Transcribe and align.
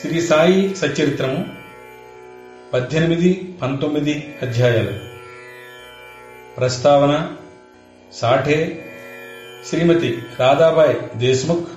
శ్రీ 0.00 0.20
సాయి 0.20 0.76
సచరిత్రము 0.76 1.46
పద్దెనిమిది 2.72 3.56
పంతొమ్మిది 3.62 4.34
అధ్యాయాలు. 4.42 4.94
ప్రస్తావన 6.56 7.32
సాఠే 8.12 8.82
శ్రీమతి 9.68 10.18
రాధాబాయ్ 10.40 11.18
దేశ్ముఖ్ 11.18 11.68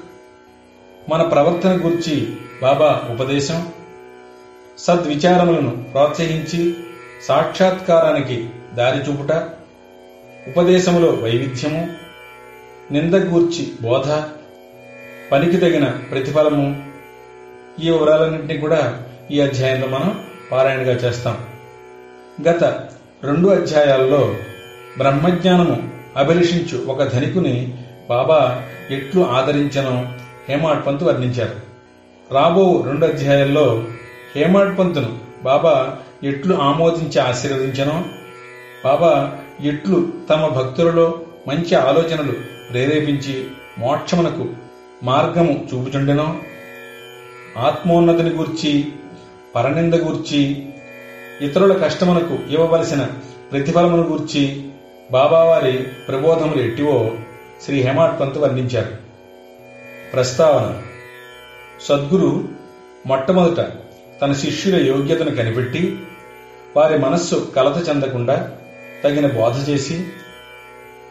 మన 1.09 1.21
ప్రవర్తన 1.21 1.85
గురించి 1.85 2.37
బాబా 2.61 3.01
ఉపదేశం 3.11 3.71
సద్విచారములను 4.77 5.83
ప్రోత్సహించి 5.83 6.75
సాక్షాత్కారానికి 7.23 8.49
దారి 8.73 8.97
చూపుట 8.97 9.31
ఉపదేశములో 10.47 11.07
వైవిధ్యము 11.07 11.81
నిందగూర్చి 12.91 13.73
బోధ 13.81 14.07
పనికి 15.31 15.57
తగిన 15.57 15.89
ప్రతిఫలము 16.11 16.92
ఈ 17.81 17.89
వివరాలన్నింటినీ 17.89 18.59
కూడా 18.59 19.03
ఈ 19.31 19.39
అధ్యాయంలో 19.39 19.87
మనం 19.87 20.23
పారాయణగా 20.51 20.91
చేస్తాం. 20.91 21.37
గత 22.47 22.63
రెండు 23.23 23.47
అధ్యాయాల్లో 23.47 24.35
బ్రహ్మజ్ఞానము 24.97 25.89
అభిలషించు 26.17 26.85
ఒక 26.85 27.03
ధనికుని 27.03 27.77
బాబా 28.09 28.63
ఎట్లు 28.91 29.21
ఆదరించనో 29.21 30.05
హేమాడ్ 30.49 30.85
పంత్ 30.87 31.03
వర్ణించారు. 31.03 31.55
రాబో 32.33 32.83
రెండు 32.87 33.05
అధ్యాయాల్లో 33.05 33.83
హేమాడ్ 34.35 34.79
పంతును 34.79 35.19
బాబా 35.43 35.97
ఎట్లు 36.23 36.55
ఆమోదించి 36.55 37.19
ఆశీర్వదించనో 37.19 38.05
బాబా 38.85 39.37
ఎట్లు 39.61 40.07
తమ 40.29 40.47
భక్తులలో 40.47 41.19
మంచి 41.47 41.75
ఆలోచనలు 41.75 42.33
ప్రేరేపించి 42.71 43.47
మోక్షమునకు 43.79 44.49
మార్గము 45.03 45.67
చూపుచుండెనో 45.73 46.35
ఆత్మోన్నతిని 47.57 48.29
గూర్చి 48.29 48.91
పరనింద 49.55 49.93
గూర్చి 49.93 50.67
ఇతరుల 51.41 51.73
కష్టమునకు 51.73 52.33
ఇవ్వవలసిన 52.33 53.07
ప్రతిఫలమును 53.51 54.03
గూర్చి 54.03 54.71
బాబావారి 55.11 55.77
ప్రబోధములు 55.77 56.61
ఎట్టివో 56.61 57.11
శ్రీ 57.65 57.81
హేమాడ్ 57.81 58.19
పంత్ 58.19 58.37
వర్ణించారు. 58.37 58.95
ప్రస్తావన 60.13 60.81
సద్గురు 61.81 62.49
మొట్టమొదట 63.05 63.59
తన 64.21 64.33
శిష్యుల 64.33 64.87
యోగ్యతను 64.87 65.35
కనిపెట్టి 65.35 65.97
వారి 66.77 66.97
మనస్సు 66.97 67.51
కలత 67.55 67.89
చెందకుండా 67.89 68.51
తగిన 69.03 69.27
బోధ 69.27 69.69
చేసి 69.69 70.05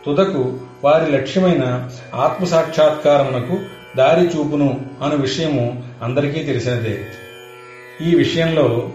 తుదకు 0.06 0.58
వారి 0.84 1.12
లక్ష్యమైన 1.12 1.88
ఆత్మసాక్షాత్కారమునకు 2.14 3.58
దారి 3.96 4.26
చూపును 4.26 4.86
అను 5.02 5.16
విషయము 5.16 5.82
అందరికీ 6.02 6.42
తెలిసినదే. 6.42 7.04
ఈ 8.02 8.14
విషయంలో 8.14 8.90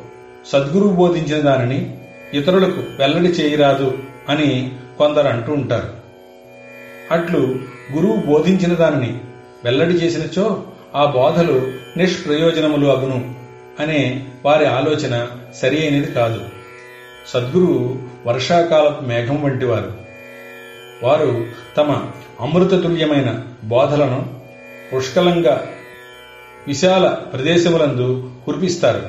సద్గురువు 0.45 0.95
బోధించిన 0.95 1.41
దానిని 1.41 1.97
ఇతరులకు 2.33 2.83
వెల్లడి 2.99 3.27
చేయరాదు 3.27 3.97
అని 4.29 4.71
కొందరు 4.97 5.27
అంటూ 5.27 5.53
ఉంటారు. 5.53 5.89
అట్లు 7.11 7.59
గురువు 7.93 8.15
బోధించిన 8.15 8.73
దానిని 8.73 9.19
వెల్లడి 9.63 9.93
చేసినచో 9.93 10.63
ఆ 10.95 11.05
బోధలు 11.05 11.71
నిష్ప్రయోజనములు 11.97 12.87
అగును 12.87 13.35
అనే 13.79 14.25
వారి 14.45 14.65
ఆలోచన 14.65 15.27
సరి 15.55 15.81
అయినది 15.81 16.11
కాదు. 16.11 16.41
సద్గురువు 17.27 17.99
వర్షాకాలపు 18.25 19.05
మేఘం 19.05 19.43
వంటివారు. 19.43 19.93
వారు 21.03 21.45
తమ 21.77 22.11
అమృతతుల్యమైన 22.39 23.41
బోధలను 23.63 24.36
పుష్కలంగా 24.93 25.67
విశాల 26.67 27.07
ప్రదేశములందు 27.07 28.31
కురిపిస్తారు. 28.45 29.01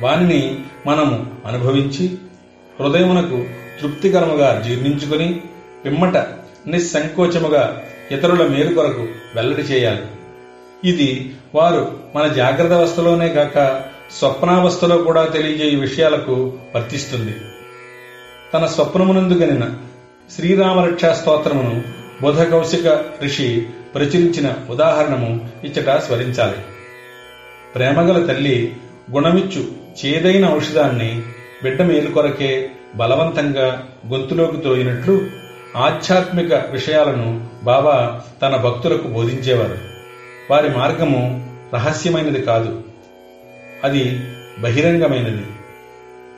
వానిని 0.00 0.58
మనము 0.86 1.26
అనుభవించి 1.46 2.18
హృదయమునకు 2.80 3.44
తృప్తికరముగా 3.80 4.62
జీర్ణించుకుని 4.68 5.42
పిమ్మట 5.84 6.16
నిస్సంకోచముగా 6.66 7.82
ఇతరుల 8.10 8.46
మేలు 8.46 8.74
కొరకు 8.74 9.08
వెల్లడి 9.34 9.62
చేయాలి. 9.62 10.06
ఇది 10.84 11.34
వారు 11.54 11.98
మన 12.16 12.28
జాగ్రత్త 12.28 12.72
అవస్థలోనే 12.72 13.28
కాక 13.28 13.84
స్వప్నావస్థలో 14.18 14.96
కూడా 14.96 15.24
తెలియజేయ 15.24 15.80
విషయాలకు 15.80 16.52
వర్తిస్తుంది. 16.74 17.34
తన 18.54 18.66
స్వప్నమునందు 18.66 19.34
గనిన 19.34 19.70
శ్రీరామరక్షా 20.36 21.12
స్తోత్రమును 21.12 21.82
బుధ 22.22 22.42
కౌశిక 22.42 23.04
ఋషి 23.24 23.66
ప్రచురించిన 23.94 24.54
ఉదాహరణము 24.70 25.48
ఇచ్చట 25.64 25.98
స్మరించాలి. 26.00 26.58
ప్రేమగల 27.74 28.26
తల్లి 28.26 28.76
గుణమిచ్చు 29.12 29.66
చేదైన 30.04 30.50
ఔషధాన్ని 30.50 31.22
బిడ్డ 31.62 31.82
మేలు 31.82 32.10
కొరకే 32.10 32.70
బలవంతంగా 32.94 33.88
గొంతులోకి 34.12 34.56
తోయినట్లు 34.56 35.26
ఆధ్యాత్మిక 35.76 36.54
విషయాలను 36.54 37.46
బాబా 37.62 38.20
తన 38.42 38.56
భక్తులకు 38.56 39.08
బోధించేవారు. 39.08 39.78
వారి 40.50 40.68
మార్గము 40.68 41.50
రహస్యమైనది 41.74 42.42
కాదు. 42.42 42.82
అది 43.84 44.20
బహిరంగమైనది. 44.60 45.46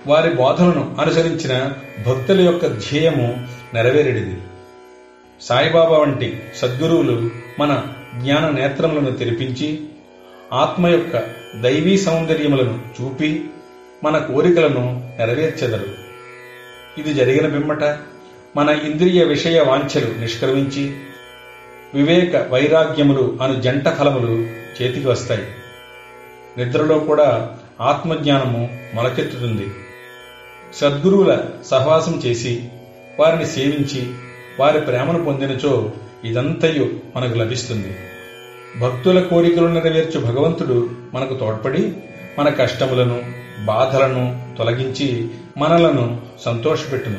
వారి 0.07 0.35
బోధనను 0.35 0.97
అనుసరించిన 1.01 1.73
భక్తుల 2.07 2.41
యొక్క 2.41 2.67
ధ్యేయము 2.67 3.47
నెరవేరేడిది. 3.75 4.41
సాయిబాబా 5.43 5.99
వంటి 5.99 6.43
సద్గురువులు 6.57 7.31
మన 7.59 7.87
జ్ఞాన 8.19 8.51
నేత్రములను 8.51 9.11
తెరిపించి 9.11 9.81
ఆత్మ 10.53 10.87
యొక్క 10.87 11.25
దైవీ 11.61 11.99
సౌందర్యములను 11.99 12.83
చూపి 13.01 13.51
మన 14.05 14.19
కోరికలను 14.19 15.13
నెరవేర్చెదరు. 15.19 15.87
ఇది 16.99 17.15
జరిగిన 17.15 17.55
పిమ్మట 17.55 17.85
మన 18.57 18.69
ఇంద్రియ 18.69 19.25
విషయ 19.25 19.61
వాంఛలు 19.61 20.21
నిష్క్రమించి 20.21 20.97
వివేక 21.95 22.37
వైరాగ్యములు 22.37 23.39
అను 23.43 23.61
జంట 23.61 23.89
ఫలములు 23.89 24.33
చేతికి 24.83 25.09
వస్తాయి. 25.09 25.47
నిద్రలో 26.59 26.99
కూడా 26.99 27.57
ఆత్మజ్ఞానము 27.81 28.79
మొలకెత్తుతుంది. 28.95 29.71
సద్గురువుల 30.75 31.39
సహవాసం 31.65 32.23
చేసి 32.27 32.69
వారిని 33.21 33.47
సేవించి 33.47 34.15
వారి 34.61 34.81
ప్రేమను 34.81 35.25
పొందినచో 35.25 35.91
ఇదంతయు 36.25 36.91
మనకు 37.17 37.39
లభిస్తుంది. 37.39 37.95
భక్తుల 38.81 39.21
కోరికలు 39.21 39.67
నెరవేర్చు 39.67 40.21
భగవంతుడు 40.21 40.91
మనకు 41.15 41.37
తోడ్పడి 41.37 41.93
మన 42.39 42.49
కష్టములను 42.49 43.23
బాధలను 43.65 44.55
తొలగించి 44.59 45.29
మనలను 45.59 46.21
సంతోషపెట్టును. 46.41 47.17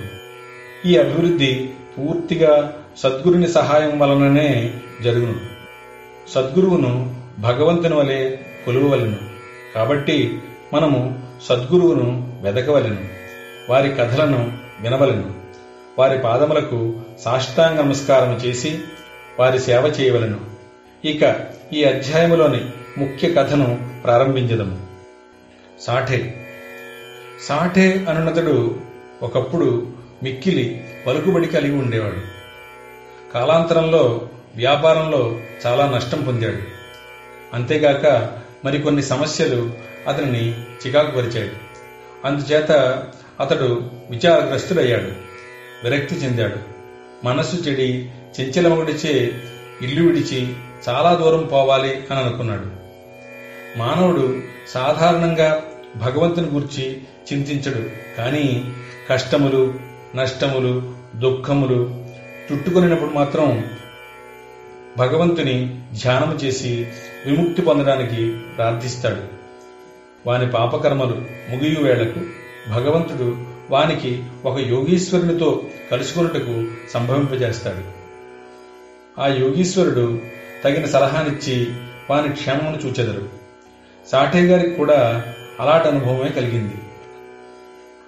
ఈ 0.88 0.98
అభివృద్ధి 0.98 1.70
పూర్తిగా 1.98 2.74
సద్గురుని 2.98 3.48
సహాయం 3.48 4.00
వలననే 4.00 4.74
జరుగును. 5.04 5.36
సద్గురువును 6.30 7.16
భగవంతుని 7.40 7.96
వలె 7.96 8.36
కొలువవలెను. 8.66 9.18
కాబట్టి 9.76 10.40
మనము 10.74 11.20
సద్గురువును 11.50 12.40
వెదకవలెను. 12.42 13.06
వారి 13.70 13.90
కథలను 13.90 14.58
వినవలెను. 14.82 15.41
వారి 16.00 16.20
పాదములకు 16.20 17.02
సాష్టాంగ 17.20 17.80
నమస్కారం 17.80 18.34
చేసి 18.36 18.80
వారి 19.40 19.60
సేవ 19.60 19.94
చేయవలెను. 20.00 20.40
ఇక 21.06 21.36
ఈ 21.74 21.84
అధ్యాయములోని 21.84 22.66
ముఖ్య 22.98 23.34
కథను 23.34 24.02
ప్రారంభించదము. 24.04 24.88
సాఠే. 25.82 26.48
సాఠే 27.44 28.06
అనున్నతుడు 28.10 28.80
ఒకప్పుడు 29.24 29.92
మిక్కిలి 30.24 30.88
పలుకుబడి 31.08 31.48
కలిగి 31.48 31.76
ఉండేవాడు. 31.76 32.22
కాలాంతరంలో 33.34 34.30
వ్యాపారంలో 34.56 35.40
చాలా 35.66 35.90
నష్టం 35.90 36.22
పొందాడు. 36.22 36.58
అంతేగాక 37.54 38.30
మరికొన్ని 38.66 39.04
సమస్యలు 39.04 39.72
అతనిని 40.08 40.62
చికాకు 40.62 41.12
పరిచాడు 41.12 41.72
అందుచేత 42.28 43.04
అతడు 43.40 43.90
విచారగ్రస్తుడయ్యాడు. 44.10 45.31
విరక్తి 45.84 46.16
చెందాడు. 46.16 46.58
మనస్సు 47.26 47.56
చెడి 47.56 48.12
చెంచలమగుడిచే 48.40 49.32
ఇల్లు 49.82 50.08
విడిచి 50.08 50.54
చాలా 50.90 51.14
దూరం 51.14 51.44
పోవాలి 51.46 51.96
అని 51.96 52.20
అనుకున్నాడు. 52.20 52.66
మానవుడు 53.80 54.42
సాధారణంగా 54.68 55.64
భగవంతుని 55.96 56.48
గురించి 56.48 57.02
చింతించడు. 57.34 57.90
కానీ 58.18 58.74
కష్టములు 59.10 59.74
నష్టములు 60.16 60.94
దుఃఖములు 61.16 62.06
చుట్టుకొనినప్పుడు 62.52 63.10
మాత్రం 63.10 63.66
భగవంతుని 64.98 65.82
ధ్యానం 66.02 66.36
చేసి 66.36 66.88
విముక్తి 67.26 67.62
పొందడానికి 67.62 68.38
ప్రార్థిస్తాడు. 68.38 69.22
వాని 70.30 70.52
పాపకర్మలు 70.52 71.26
ముగియు 71.50 71.84
వేళకు 71.84 72.20
భగవంతుడు 72.70 73.51
వానికి 73.72 74.24
ఒక 74.46 74.58
యోగీశ్వరునితో 74.58 75.66
కలుసుకున్నట్టుకు 75.92 76.68
సంభవింపజేస్తాడు. 76.94 78.02
ఆ 79.22 79.28
యోగీశ్వరుడు 79.28 80.20
తగిన 80.64 80.86
సలహానిచ్చి 80.86 81.68
వాని 82.10 82.34
క్షేమమును 82.34 82.78
చూచెదరు. 82.78 83.30
సాఠే 84.08 84.42
గారికి 84.42 84.76
కూడా 84.76 85.24
అలాంటి 85.60 85.88
అనుభవమే 85.88 86.30
కలిగింది. 86.30 86.74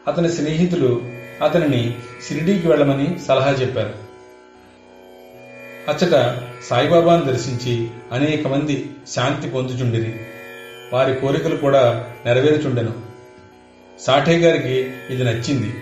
అతని 0.07 0.31
స్నేహితులు 0.31 1.01
అతనిని 1.42 1.98
షిరిడీకి 2.27 2.68
వెళ్ళమని 2.68 3.19
సలహా 3.27 3.51
చెప్పారు. 3.51 3.94
అచ్చట 5.89 6.38
సాయిబాబాను 6.69 7.25
దర్శించి 7.25 7.89
అనేక 8.12 8.48
మంది 8.48 8.89
శాంతి 9.07 9.50
పొందుచుండిరి. 9.50 10.19
వారి 10.94 11.15
కోరికలు 11.15 11.57
కూడా 11.57 12.07
నెరవేరుచుండెను. 12.25 13.02
సాఠే 14.05 14.38
గారికి 14.38 14.91
ఇది 15.09 15.23
నచ్చింది. 15.23 15.75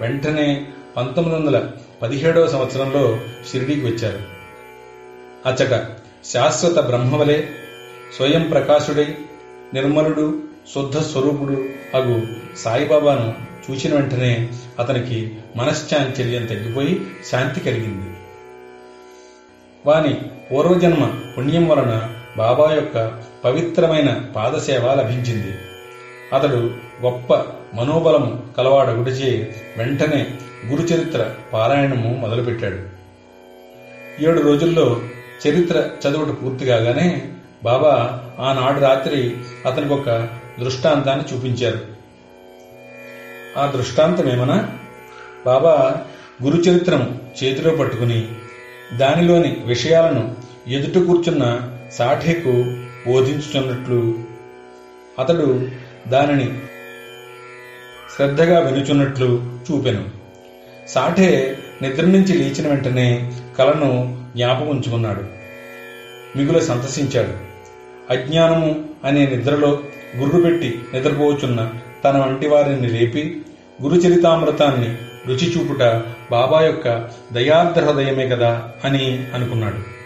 వెంటనే 0.00 0.66
పంతొమ్మిది 0.96 1.40
వందల 1.40 1.70
పదిహేడవ 2.02 2.46
సంవత్సరంలో 2.46 3.20
షిరిడీకి 3.52 3.86
వచ్చారు. 3.86 4.18
అచ్చట 5.46 5.86
శాశ్వత 6.26 6.78
బ్రహ్మవలే 6.78 7.48
స్వయం 8.16 8.42
ప్రకాశుడై 8.42 9.14
నిర్మలుడు 9.74 10.42
శుద్ధ 10.74 10.98
స్వరూపుడు 10.98 11.68
అగు 11.94 12.26
సాయిబాబాను 12.56 13.34
చూసిన 13.70 13.94
వెంటనే 13.94 14.48
అతనికి 14.78 15.38
మనశ్చాంచల్యం 15.56 16.46
తగ్గిపోయి 16.46 17.00
శాంతి 17.30 17.60
కలిగింది. 17.60 18.16
వాని 19.86 20.14
పూర్వజన్మ 20.52 21.20
పుణ్యం 21.38 21.68
వలన 21.68 22.14
బాబా 22.36 22.72
యొక్క 22.72 23.22
పవిత్రమైన 23.44 24.26
పాదసేవ 24.36 24.94
లభించింది. 24.94 25.56
అతడు 26.32 26.70
గొప్ప 27.02 27.34
మనోబలము 27.74 28.42
కలవాడగుడిచే 28.56 29.54
వెంటనే 29.76 30.38
గురుచరిత్ర 30.66 31.34
పారాయణము 31.52 32.16
మొదలుపెట్టాడు. 32.16 32.78
ఏడు 34.22 34.40
రోజుల్లో 34.40 35.00
చరిత్ర 35.46 35.90
చదువుట 36.02 36.42
పూర్తి 36.42 36.66
కాగానే 36.66 37.28
బాబా 37.64 38.20
ఆనాడు 38.40 38.80
రాత్రి 38.80 39.36
అతనికి 39.66 39.92
ఒక 39.92 40.28
దృష్టాంతాన్ని 40.60 41.24
చూపించారు. 41.34 41.80
ఆ 43.58 43.66
దృష్టాంతం 43.66 44.30
ఏమనా 44.30 44.68
బాబా 45.46 46.00
గురుచరిత్రము 46.42 47.18
చేతిలో 47.44 47.76
పట్టుకుని 47.76 48.28
దానిలోని 48.96 49.62
విషయాలను 49.66 50.34
ఎదుట 50.68 51.06
కూర్చున్న 51.06 51.60
సాఠేకు 51.92 52.52
బోధించుచున్నట్లు 53.06 54.18
అతడు 55.18 55.68
దానిని 56.10 56.58
శ్రద్ధగా 58.16 58.58
వినుచున్నట్లు 58.60 59.60
చూపెను. 59.70 60.04
సాఠే 60.88 61.58
నిద్ర 61.82 62.04
నుంచి 62.04 62.32
లేచిన 62.38 62.68
వెంటనే 62.68 63.32
కలను 63.58 63.90
జ్ఞాపకం 64.36 64.68
ఉంచుకున్నాడు 64.68 65.24
మిగుల 66.36 66.58
సంతసించాడు. 66.58 67.32
అజ్ఞానము 68.12 68.84
అనే 69.04 69.26
నిద్రలో 69.26 69.82
గుర్రు 70.16 70.40
పెట్టి 70.40 70.78
నిద్రపోవచ్చున్న 70.94 71.72
తన 72.04 72.18
వంటి 72.18 72.48
వారిని 72.48 72.88
లేపి 72.88 73.42
గురుచరితామృతాన్ని 73.82 74.96
రుచి 75.26 75.52
చూపుట 75.52 75.82
బాబా 76.30 76.60
యొక్క 76.60 77.08
దయార్ధ 77.32 77.78
హృదయమే 77.78 78.28
కదా 78.28 78.72
అని 78.84 79.26
అనుకున్నాడు. 79.34 79.98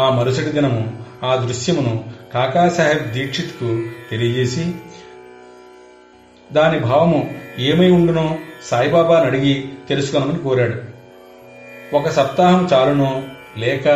ఆ 0.00 0.10
మరుసటి 0.10 0.50
దినము 0.50 1.04
ఆ 1.24 1.34
దృశ్యమును 1.34 2.04
కాకాసాహెబ్ 2.34 3.12
దీక్షిత్కు 3.12 3.82
తెలియజేసి 4.10 4.74
దాని 6.52 6.78
భావము 6.78 7.34
ఏమై 7.58 7.90
ఉండునో 7.90 8.38
సాయిబాబాను 8.64 9.24
అడిగి 9.24 9.68
తెలుసుకొనమని 9.88 10.38
కోరాడు. 10.38 10.74
ఒక 11.96 12.08
సప్తాహం 12.08 12.68
చాలునో 12.72 13.22
లేక 13.56 13.86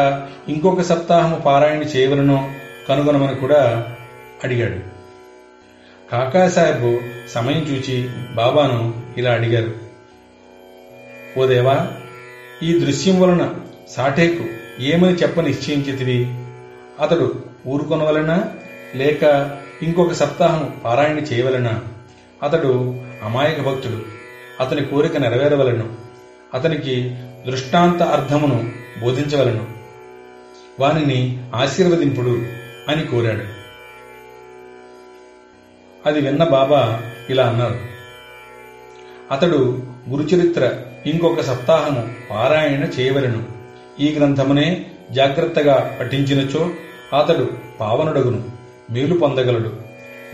ఇంకొక 0.48 0.82
సప్తాహము 0.82 1.36
పారాయణ 1.36 1.82
చేయవలనో 1.82 2.50
కనుగొనమని 2.88 3.34
కూడా 3.34 3.88
అడిగాడు. 4.44 4.96
కాకాసాహెబ్ 6.12 6.98
సమయం 7.30 7.58
చూచి 7.58 8.10
బాబాను 8.34 9.02
ఇలా 9.18 9.32
అడిగారు. 9.32 9.74
ఓ 11.38 11.46
దేవా 11.46 11.88
ఈ 12.62 12.78
దృశ్యం 12.78 13.20
వలన 13.20 13.54
సాఠేకు 13.88 14.44
ఏమని 14.82 15.14
చెప్ప 15.14 15.40
నిశ్చయించితివి? 15.40 16.34
అతడు 17.00 17.40
ఊరుకొనవలనా 17.66 18.44
లేక 18.94 19.50
ఇంకొక 19.82 20.12
సప్తాహం 20.12 20.80
పారాయణ 20.84 21.18
చేయవలనా? 21.18 21.80
అతడు 22.42 23.00
అమాయక 23.22 23.60
భక్తుడు. 23.60 24.02
అతని 24.62 24.84
కోరిక 24.84 25.16
నెరవేరవలను. 25.16 25.94
అతనికి 26.54 27.16
దృష్టాంత 27.46 28.02
అర్థమును 28.02 28.72
బోధించవలను. 29.00 29.66
వానిని 30.80 31.50
ఆశీర్వదింపుడు 31.54 32.42
అని 32.88 33.06
కోరాడు. 33.06 33.66
అది 36.08 36.20
విన్న 36.20 36.44
బాబా 36.44 37.02
ఇలా 37.30 37.46
అన్నారు. 37.46 37.78
అతడు 39.30 39.82
గురుచరిత్ర 40.10 40.74
ఇంకొక 41.06 41.40
సప్తాహము 41.40 42.14
పారాయణ 42.30 42.84
చేయవలను. 42.84 43.44
ఈ 44.00 44.14
గ్రంథమునే 44.18 44.86
జాగ్రత్తగా 45.10 45.96
పఠించినచో 46.00 46.70
అతడు 47.18 47.50
పావనుడగును 47.80 48.50
మేలు 48.90 49.18
పొందగలడు. 49.18 49.76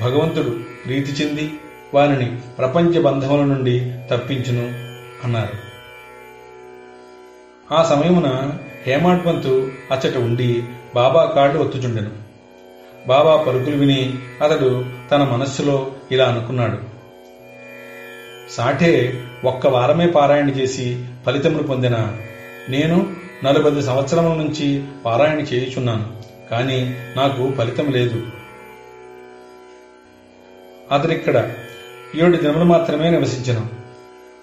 భగవంతుడు 0.00 0.60
ప్రీతి 0.87 1.12
చెంది 1.12 1.52
వారిని 1.94 2.36
ప్రపంచ 2.58 3.00
బంధముల 3.00 3.44
నుండి 3.44 3.92
తప్పించును 4.10 4.66
అన్నారు. 5.24 5.72
ఆ 7.74 7.82
సమయమున 7.82 8.52
హేమాడ్పంతు 8.86 9.70
అచ్చట 9.90 10.16
ఉండి 10.16 10.62
బాబా 10.94 11.32
కాళ్ళు 11.36 11.58
ఒత్తుచుండెను. 11.58 12.10
బాబా 13.06 13.36
పలుకులు 13.36 13.76
విని 13.76 14.14
అతడు 14.42 14.84
తన 15.10 15.22
మనస్సులో 15.22 15.92
ఇలా 16.10 16.24
అనుకున్నాడు. 16.24 16.78
సాఠే 18.50 19.22
ఒక్క 19.44 19.66
వారమే 19.66 20.06
పారాయణ 20.06 20.48
చేసి 20.48 21.06
ఫలితమును 21.26 21.62
పొందిన? 21.62 22.18
నేను 22.68 23.16
నలభై 23.44 23.82
సంవత్సరముల 23.82 24.36
నుంచి 24.36 24.84
పారాయణ 25.04 25.40
చేయుచున్నాను 25.40 26.12
కానీ 26.50 26.96
నాకు 27.16 27.52
ఫలితం 27.52 27.92
లేదు. 27.92 28.26
అతడిక్కడ 30.92 31.54
ఏడు 32.14 32.36
దినములు 32.36 32.64
మాత్రమే 32.64 33.10
నివసించను. 33.10 33.66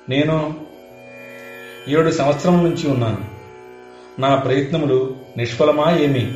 నేను 0.09 0.55
ఏడు 1.87 2.11
సంవత్సరముల 2.11 2.69
నుంచి 2.69 2.89
ఉన్నాను. 2.89 3.17
నా 4.21 4.35
ప్రయత్నములు 4.35 5.15
నిష్ఫలమా 5.37 5.97
ఏమి? 5.97 6.33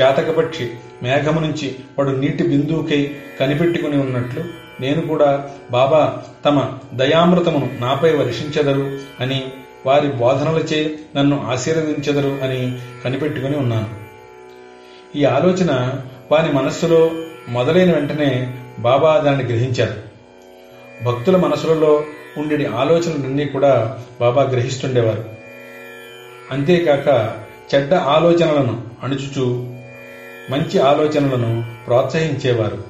చేతకపక్షి 0.00 0.70
మేఘము 1.02 1.40
నుంచి 1.40 1.76
వాడు 1.98 2.10
నీటి 2.10 2.46
బిందువుకై 2.46 3.16
కనిపెట్టుకుని 3.40 4.00
ఉన్నట్లు 4.00 4.44
నేను 4.80 5.00
కూడా 5.00 5.50
బాబా 5.70 6.22
తమ 6.44 6.78
దయామృతమును 6.94 7.70
నాపై 7.80 8.12
వర్షించెదరు 8.12 8.98
అని 9.20 9.52
వారి 9.86 10.08
బోధనలచే 10.08 10.98
నన్ను 11.16 11.46
ఆశీర్వదించెదరు 11.46 12.38
అని 12.42 12.78
కనిపెట్టుకుని 13.04 13.56
ఉన్నాను. 13.56 13.88
ఈ 15.18 15.24
ఆలోచన 15.24 15.94
వారి 16.32 16.52
మనస్సులో 16.52 17.10
మొదలైన 17.48 17.94
వెంటనే 17.94 18.58
బాబా 18.78 19.18
దాన్ని 19.18 19.44
గ్రహించారు 19.44 20.07
భక్తుల 21.04 21.36
మనసులలో 21.36 22.04
ఉండేటి 22.38 22.66
ఆలోచనలన్నీ 22.66 23.44
కూడా 23.44 23.98
బాబా 24.20 24.42
గ్రహిస్తుండేవారు. 24.42 25.24
అంతేకాక 26.50 27.32
చెడ్డ 27.74 27.94
ఆలోచనలను 27.94 28.82
అణుచుచు 29.02 29.44
మంచి 30.50 30.78
ఆలోచనలను 30.78 31.64
ప్రోత్సహించేవారు. 31.86 32.84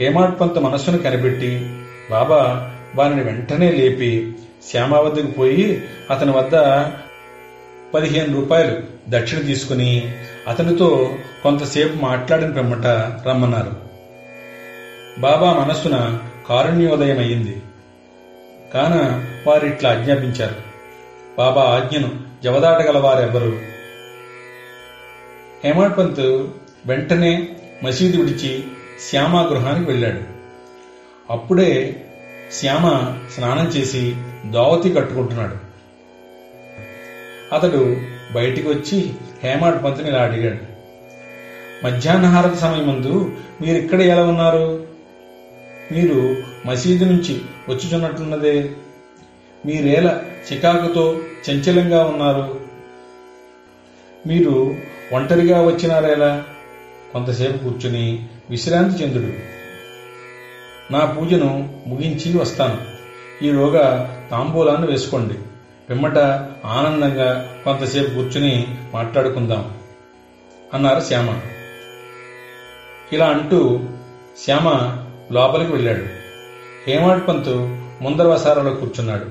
హేమాడ్పంత 0.00 0.58
మనస్సును 0.58 0.98
కనిపెట్టి 0.98 1.70
బాబా 2.10 2.70
వారిని 2.96 3.22
వెంటనే 3.24 3.70
లేపి 3.70 4.36
శ్యామ 4.70 4.94
వద్దకు 4.94 5.26
పోయి 5.26 5.82
అతని 6.10 6.30
వద్ద 6.30 6.54
పదిహేను 7.94 8.40
రూపాయలు 8.40 8.76
దక్షిణ 9.08 9.38
తీసుకుని 9.38 10.14
అతనితో 10.48 11.14
కొంతసేపు 11.42 12.02
మాట్లాడిన 12.02 12.50
పిమ్మట 12.50 12.86
రమ్మన్నారు. 13.28 13.72
బాబా 15.20 15.52
మనస్సున 15.52 16.18
కారుణ్యోదయం 16.48 17.18
అయింది 17.18 17.62
కాన 18.74 19.26
వారిట్లా 19.46 19.90
ఆజ్ఞాపించారు. 19.90 20.54
బాబా 21.38 21.62
ఆజ్ఞను 21.62 22.10
జవదాటగల 22.44 22.98
వారెవ్వరు 22.98 23.58
హేమాడ్ 25.64 25.98
పంత్ 25.98 26.20
వెంటనే 26.86 27.48
మసీదు 27.84 28.22
విడిచి 28.22 28.64
శ్యామ 29.10 29.46
గృహానికి 29.46 29.90
వెళ్ళాడు. 29.90 30.20
అప్పుడే 31.32 32.04
శ్యామ 32.52 33.14
స్నానం 33.34 33.66
చేసి 33.66 34.16
దావతి 34.46 34.90
కట్టుకుంటున్నాడు. 34.90 35.56
అతడు 37.54 37.96
బయటికి 38.34 38.68
వచ్చి 38.68 39.14
హేమాడ్ 39.42 39.84
పంతుని 39.84 40.08
ఇలా 40.08 40.22
అడిగాడు. 40.22 40.74
మధ్యాహ్నహారత 41.86 42.54
సమయం 42.54 42.86
ముందు 42.86 43.36
మీరిక్కడ 43.60 44.00
ఎలా 44.00 44.22
ఉన్నారు? 44.22 44.93
మీరు 45.92 46.36
మసీదు 46.66 47.04
నుంచి 47.04 47.42
వచ్చుచున్నట్లున్నదే 47.68 48.70
మీరేల 49.66 50.22
చికాకుతో 50.52 51.20
చంచలంగా 51.50 52.04
ఉన్నారు. 52.04 52.60
మీరు 54.26 54.76
ఒంటరిగా 55.12 55.62
వచ్చినారేలా? 55.62 56.44
కొంతసేపు 57.12 57.64
కూర్చుని 57.64 58.26
విశ్రాంతి 58.50 59.02
చెందుడు. 59.02 59.32
నా 60.92 61.04
పూజను 61.04 61.82
ముగించి 61.86 62.38
వస్తాను. 62.38 62.82
ఈలోగా 63.44 64.10
తాంబూలాన్ని 64.30 64.90
వేసుకోండి. 64.90 65.34
పిమ్మట 65.90 66.18
ఆనందంగా 66.64 67.60
కొంతసేపు 67.64 68.14
కూర్చుని 68.14 68.78
మాట్లాడుకుందాం 68.94 69.74
అన్నారు 70.74 71.00
శ్యామ. 71.00 71.40
ఇలా 73.12 73.26
అంటూ 73.26 73.80
శ్యామ 74.44 74.96
లోపలికి 75.32 75.72
వెళ్ళాడు. 75.72 76.04
హేమాడ్ 76.86 77.28
పంతు 77.28 77.78
ముందర 78.02 78.26
వసారాలో 78.26 78.70
కూర్చున్నాడు. 78.70 79.24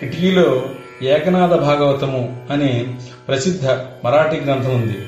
కిటికీలో 0.00 0.68
ఏకనాథ 1.02 1.50
భాగవతము 1.50 2.46
అనే 2.50 2.94
ప్రసిద్ధ 3.28 3.66
మరాఠీ 4.04 4.40
గ్రంథం 4.40 4.74
ఉంది. 4.74 4.98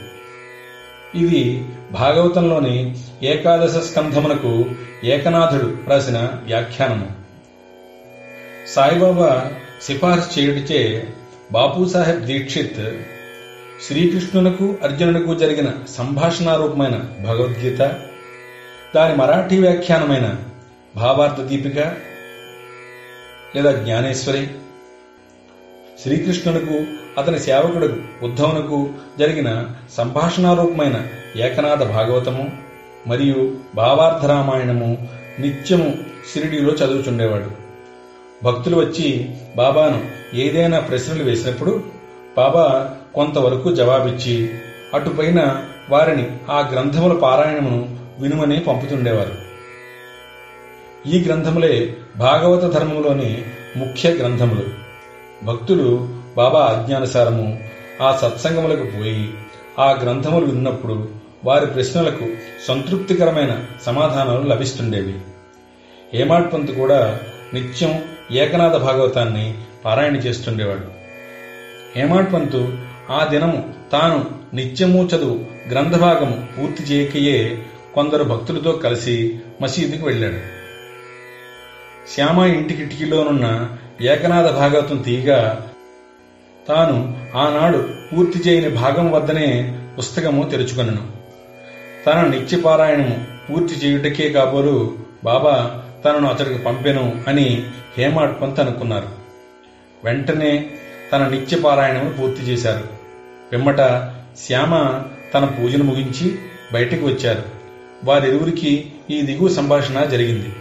ఇది 1.15 1.65
భాగవతంలోని 1.93 2.97
ఏకాదశ 3.23 3.77
స్కంధమునకు 3.77 4.65
ఏకనాథుడు 5.05 5.77
రాసిన 5.89 6.31
వ్యాఖ్యానము. 6.45 7.11
సాయిబాబా 8.69 9.51
సిఫార్సు 9.83 10.41
చేయుడిచే 10.41 11.09
బాపూసాహెబ్ 11.53 12.21
దీక్షిత్ 12.21 12.97
శ్రీకృష్ణునకు 13.87 14.75
అర్జునునకు 14.83 15.35
జరిగిన 15.35 15.73
సంభాషణారూపమైన 15.89 17.03
భగవద్గీత 17.25 17.95
దాని 18.95 19.17
మరాఠీ 19.17 19.59
వ్యాఖ్యానమైన 19.59 20.37
భావార్థ 20.97 21.41
దీపిక 21.41 21.79
లేదా 23.57 23.73
జ్ఞానేశ్వరి 23.73 24.47
శ్రీకృష్ణునకు 26.03 26.77
అతని 27.21 27.39
సేవకుడు 27.39 27.89
ఉద్ధవునకు 28.23 28.91
జరిగిన 29.19 29.67
సంభాషణారూపమైన 29.97 31.07
ఏకనాథ 31.37 31.83
భాగవతము 31.83 32.53
మరియు 33.07 33.57
భావార్థ 33.75 34.25
రామాయణము 34.27 35.09
నిత్యము 35.39 35.99
షిరిడీలో 36.33 36.73
చదువుచుండేవాడు. 36.73 37.51
భక్తులు 38.45 38.77
వచ్చి 38.77 39.37
బాబాను 39.57 40.01
ఏదైనా 40.37 40.81
ప్రశ్నలు 40.81 41.25
వేసినప్పుడు 41.25 41.85
బాబా 42.37 42.97
కొంతవరకు 43.15 43.75
జవాబిచ్చి 43.75 44.55
అటుపైన 44.95 45.41
వారిని 45.91 46.37
ఆ 46.51 46.71
గ్రంథముల 46.73 47.19
పారాయణమును 47.19 48.02
వినుమని 48.23 48.61
పంపుతుండేవారు. 48.61 49.35
ఈ 51.09 51.25
గ్రంథములే 51.25 51.97
భాగవత 52.17 52.75
ధర్మంలోని 52.75 53.45
ముఖ్య 53.77 54.11
గ్రంథములు. 54.11 54.65
భక్తులు 55.45 56.09
బాబా 56.37 56.61
ఆజ్ఞానుసారము 56.61 57.65
ఆ 58.03 58.17
సత్సంగములకు 58.17 58.83
పోయి 58.83 59.35
ఆ 59.79 59.93
గ్రంథములు 59.93 60.47
విన్నప్పుడు 60.47 61.09
వారి 61.45 61.67
ప్రశ్నలకు 61.67 62.27
సంతృప్తికరమైన 62.69 63.65
సమాధానాలు 63.87 64.49
లభిస్తుండేవి. 64.49 65.15
ఏమాట్ 66.15 66.53
పంత్ 66.53 66.71
కూడా 66.71 67.21
నిత్యం 67.55 68.05
ఏకనాథ 68.33 68.77
భాగవతాన్ని 68.77 69.55
పారాయణ 69.85 70.17
చేస్తుండేవాడు. 70.17 71.03
హేమాడ్ 71.97 72.33
పంతు 72.33 72.73
ఆ 73.11 73.25
దినము 73.25 73.75
తాను 73.93 74.31
నిత్యము 74.55 75.09
చదువు 75.15 75.41
గ్రంథభాగము 75.71 76.47
పూర్తి 76.59 76.83
చేయకయే 76.83 77.63
కొందరు 77.95 78.25
భక్తులతో 78.25 78.73
కలిసి 78.73 79.41
మసీదుకు 79.63 80.07
వెళ్ళాడు. 80.07 80.63
శ్యామ 82.15 82.39
ఇంటి 82.39 82.75
కిటికీలోనున్న 82.75 83.77
ఏకనాథ 84.01 84.51
భాగవతం 84.51 84.97
తీయగా 84.97 85.69
తాను 86.69 87.21
ఆనాడు 87.37 87.89
పూర్తి 88.13 88.39
చేయని 88.39 88.69
భాగం 88.69 89.11
వద్దనే 89.11 89.79
పుస్తకము 89.99 90.49
తెరుచుకొనను. 90.51 91.09
తన 92.07 92.27
నిత్యపారాయణము 92.27 93.25
పూర్తి 93.51 93.75
చేయుటకే 93.75 94.29
కాబోలు 94.29 94.97
బాబా 95.25 95.83
తనను 96.05 96.29
అతడికి 96.29 96.59
పంపెను 96.59 97.25
అని 97.29 97.67
హేమాడ్ 97.99 98.41
పంత్ 98.41 98.61
అనుకున్నారు. 98.61 99.09
వెంటనే 100.05 100.71
తన 101.13 101.29
నిత్యపారాయణము 101.29 102.13
పూర్తి 102.13 102.43
చేశారు. 102.43 102.85
పిమ్మట 103.53 103.81
శ్యామ 104.47 105.03
తన 105.35 105.45
పూజను 105.45 105.85
ముగించి 105.85 106.39
బయటికి 106.73 107.05
వచ్చారు. 107.05 107.62
వారిరువురికి 108.05 108.93
ఈ 109.11 109.23
దిగువ 109.23 109.49
సంభాషణ 109.49 110.05
జరిగింది. 110.05 110.53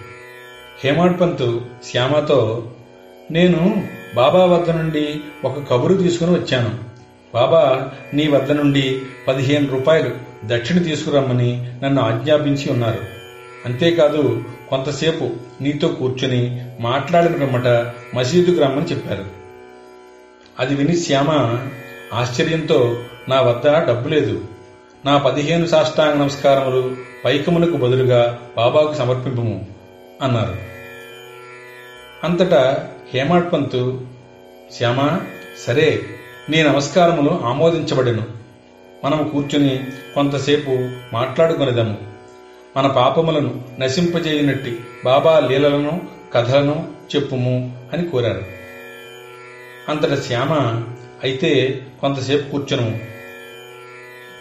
హేమాడ్ 0.83 1.21
పంత్ 1.21 1.59
శ్యామతో 1.91 2.71
నేను 3.31 3.83
బాబా 4.15 4.45
వద్ద 4.45 4.69
నుండి 4.69 5.19
ఒక 5.45 5.69
కబురు 5.69 5.93
తీసుకుని 5.93 6.31
వచ్చాను. 6.31 6.91
బాబా 7.33 7.91
నీ 8.13 8.27
వద్ద 8.27 8.51
నుండి 8.51 9.01
పదిహేను 9.27 9.67
రూపాయలు 9.71 10.15
దక్షిణ 10.45 10.77
తీసుకురమ్మని 10.77 11.71
నన్ను 11.83 12.01
ఆజ్ఞాపించి 12.01 12.71
ఉన్నారు. 12.71 12.99
అంతేకాదు 13.65 14.43
కొంతసేపు 14.69 15.29
నీతో 15.61 15.87
కూర్చుని 15.87 16.65
మాట్లాడిన 16.79 17.43
రమ్మట 17.43 17.67
మసీదుకు 18.15 18.61
రమ్మని 18.61 18.85
చెప్పారు. 18.85 19.25
అది 20.59 20.75
విని 20.75 20.97
శ్యామ 20.97 21.57
ఆశ్చర్యంతో 22.13 22.97
నా 23.29 23.41
వద్ద 23.41 23.87
డబ్బు 23.87 24.09
లేదు. 24.09 24.41
నా 25.05 25.17
పదిహేను 25.17 25.65
సాష్టాంగ 25.65 26.13
నమస్కారములు 26.13 26.95
పైకములకు 27.25 27.71
బదులుగా 27.71 28.39
బాబాకు 28.57 28.93
సమర్పింపము 28.93 29.65
అన్నారు. 30.21 30.55
అంతటా 32.23 32.87
హేమాడ్ 33.13 33.53
పంతు 33.53 34.01
సరే 35.67 36.01
నీ 36.49 36.63
నమస్కారములు 36.63 37.41
ఆమోదించబడెను. 37.43 38.23
మనము 39.05 39.29
కూర్చుని 39.29 39.79
కొంతసేపు 40.15 40.89
మాట్లాడుకొనిదాము. 41.13 41.97
మన 42.77 42.87
పాపములను 42.87 43.63
నశింపజేయనట్టి 43.79 44.79
బాబా 45.05 45.39
లీలలను 45.39 46.01
కథలను 46.33 46.87
చెప్పుము 47.15 47.83
అని 47.93 48.09
కోరారు. 48.09 48.45
అంతట 49.89 50.21
శ్యామ 50.21 50.83
అయితే 51.23 51.81
కొంతసేపు 52.01 52.51
కూర్చును 52.51 53.10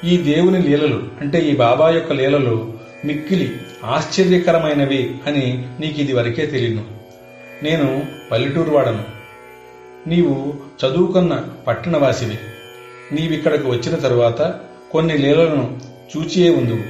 ఈ 0.04 0.16
దేవుని 0.16 0.62
లీలలు 0.62 1.02
అంటే 1.21 1.38
ఈ 1.38 1.57
బాబా 1.57 1.90
యొక్క 1.90 2.12
లీలలు 2.12 2.73
మిక్కిలి 3.04 3.57
ఆశ్చర్యకరమైనవి 3.85 5.14
అని 5.26 5.69
నీకు 5.80 6.00
ఇది 6.00 6.12
వరకే 6.12 6.47
తెలియను. 6.47 6.85
నేను 7.62 8.07
పల్లెటూరు 8.33 8.71
వాడను. 8.71 9.04
నీవు 10.09 10.54
చదువుకున్న 10.85 11.45
పట్టణవాసివి. 11.66 12.38
నీవిక్కడకు 13.12 13.69
వచ్చిన 13.69 13.95
తరువాత 13.95 14.61
కొన్ని 14.90 15.19
లీలలను 15.19 15.80
చూచియే 16.16 16.50
ఉందువు 16.50 16.80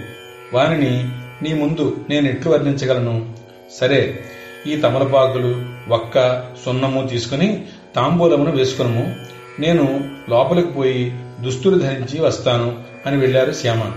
వానిని 0.57 1.09
నీ 1.43 1.55
ముందు 1.55 1.97
నేను 2.11 2.29
ఎట్లు 2.29 2.50
వర్ణించగలను? 2.50 3.33
సరే 3.81 4.19
ఈ 4.67 4.76
తమలపాకులు 4.76 5.67
వక్క 5.88 6.43
సున్నము 6.64 7.09
తీసుకుని 7.09 7.64
తాంబూలమును 7.97 8.57
వేసుకునము. 8.57 9.17
నేను 9.61 10.11
లోపలికి 10.29 10.69
పోయి 10.69 11.12
దుస్తులు 11.40 11.79
ధరించి 11.79 12.21
వస్తాను. 12.21 12.89
అని 13.07 13.16
వెళ్ళారు 13.16 13.52
శ్యామ. 13.52 13.92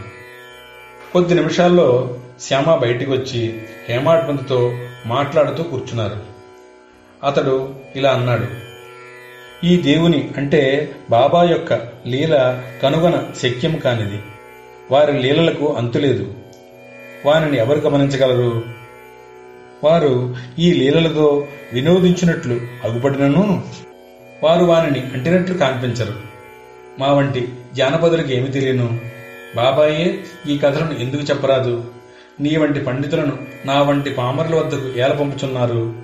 కొద్ది 1.14 1.34
నిమిషాల్లో 1.34 2.20
శ్యామ 2.42 2.76
బయటికి 2.76 3.12
వచ్చి 3.12 3.62
హేమాడ్మంత్తో 3.90 4.74
మాట్లాడుతూ 5.06 5.64
కూర్చున్నారు. 5.64 6.18
అతడు 7.24 7.76
ఇలా 7.96 8.12
అన్నాడు 8.12 8.64
ఈ 9.66 9.78
దేవుని 9.78 10.32
అంటే 10.38 10.92
బాబా 11.10 11.44
యొక్క 11.44 11.74
లీల 12.08 12.64
కనుగొన 12.84 13.24
శక్యం 13.42 13.76
కానిది. 13.76 14.22
వారి 14.92 15.22
లీలలకు 15.22 15.74
అంతులేదు 15.74 16.34
వారిని 17.26 17.58
ఎవరు 17.58 17.80
గమనించగలరు? 17.80 18.64
వారు 19.84 20.36
ఈ 20.60 20.74
లీలలతో 20.74 21.48
వినోదించినట్లు 21.74 22.62
అగుపడినను. 22.84 23.64
వారు 24.44 24.66
వారిని 24.66 25.00
అంటినట్లు 25.00 25.58
కనిపించరు. 25.58 26.14
మా 27.00 27.14
వంటి 27.14 27.48
జానపదులకు 27.74 28.32
ఏమి 28.32 28.48
తెలియను? 28.48 29.02
బాబాయే 29.56 30.20
ఈ 30.48 30.58
కథలను 30.58 31.00
ఎందుకు 31.00 31.22
చెప్పరాదు? 31.22 31.86
నీ 32.40 32.56
వంటి 32.56 32.80
పండితులను 32.80 33.38
నా 33.66 33.82
వంటి 33.82 34.10
పామరుల 34.10 34.56
వద్దకు 34.56 35.00
ఏల 35.00 35.14
పంపుచున్నారు? 35.14 35.96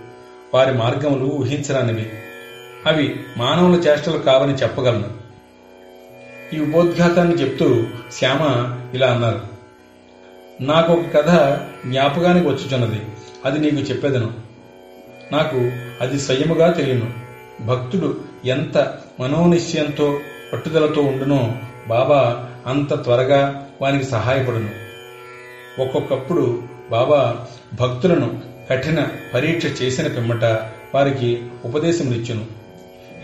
వారి 0.53 0.73
మార్గములు 0.73 1.25
ఊహించరానివి. 1.25 2.09
అవి 2.87 3.15
మానవుల 3.37 3.75
చేష్టలు 3.75 4.17
కావని 4.17 4.53
చెప్పగలను. 4.53 5.07
ఈ 6.53 6.59
ఉపోద్ఘాతాన్ని 6.59 7.35
చెప్తూ 7.35 7.83
శ్యామ 8.11 8.41
ఇలా 8.95 9.07
అన్నారు. 9.07 9.41
నాకు 10.61 10.93
ఒక 10.93 11.13
కథ 11.13 11.59
జ్ఞాపకానికి 11.91 12.47
వచ్చుచున్నది. 12.47 13.01
అది 13.45 13.59
నీకు 13.59 13.89
చెప్పేదను. 13.89 14.33
నాకు 15.31 15.71
అది 16.01 16.19
స్వయముగా 16.19 16.71
తెలియను. 16.71 17.13
భక్తుడు 17.65 18.19
ఎంత 18.45 18.97
మనోనిశ్చయంతో 19.19 20.19
పట్టుదలతో 20.53 21.01
ఉండునో. 21.01 21.53
బాబా 21.87 22.49
అంత 22.67 23.03
త్వరగా 23.03 23.69
వానికి 23.81 24.03
సహాయపడును. 24.03 24.69
ఒక్కొక్కప్పుడు 25.81 26.63
బాబా 26.91 27.45
భక్తులను 27.73 28.41
కఠిన 28.69 29.07
పరీక్ష 29.33 29.81
చేసిన 29.81 30.07
పిమ్మట 30.07 30.43
వారికి 30.95 31.43
ఉపదేశమునిచ్చును. 31.65 32.45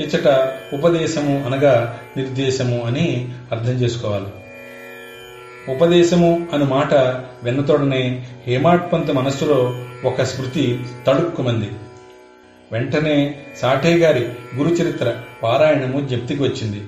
ఇచ్చట 0.02 0.28
ఉపదేశము 0.74 1.44
అనగా 1.46 2.00
నిర్దేశము 2.18 2.84
అని 2.84 3.30
అర్థం 3.52 3.72
చేసుకోవాలి. 3.72 4.28
ఉపదేశము 5.76 6.48
అని 6.54 6.64
మాట 6.64 6.94
విన్నతోడనే 7.44 8.26
హేమాడ్పంత్ 8.48 9.12
మనస్సులో 9.12 9.76
ఒక 10.06 10.22
స్మృతి 10.22 10.84
తడుక్కుమంది. 11.08 11.70
వెంటనే 12.72 13.36
సాఠే 13.58 13.98
గారి 13.98 14.30
గురుచరిత్ర 14.56 15.16
పారాయణము 15.44 16.08
జప్తికి 16.08 16.44
వచ్చింది. 16.44 16.84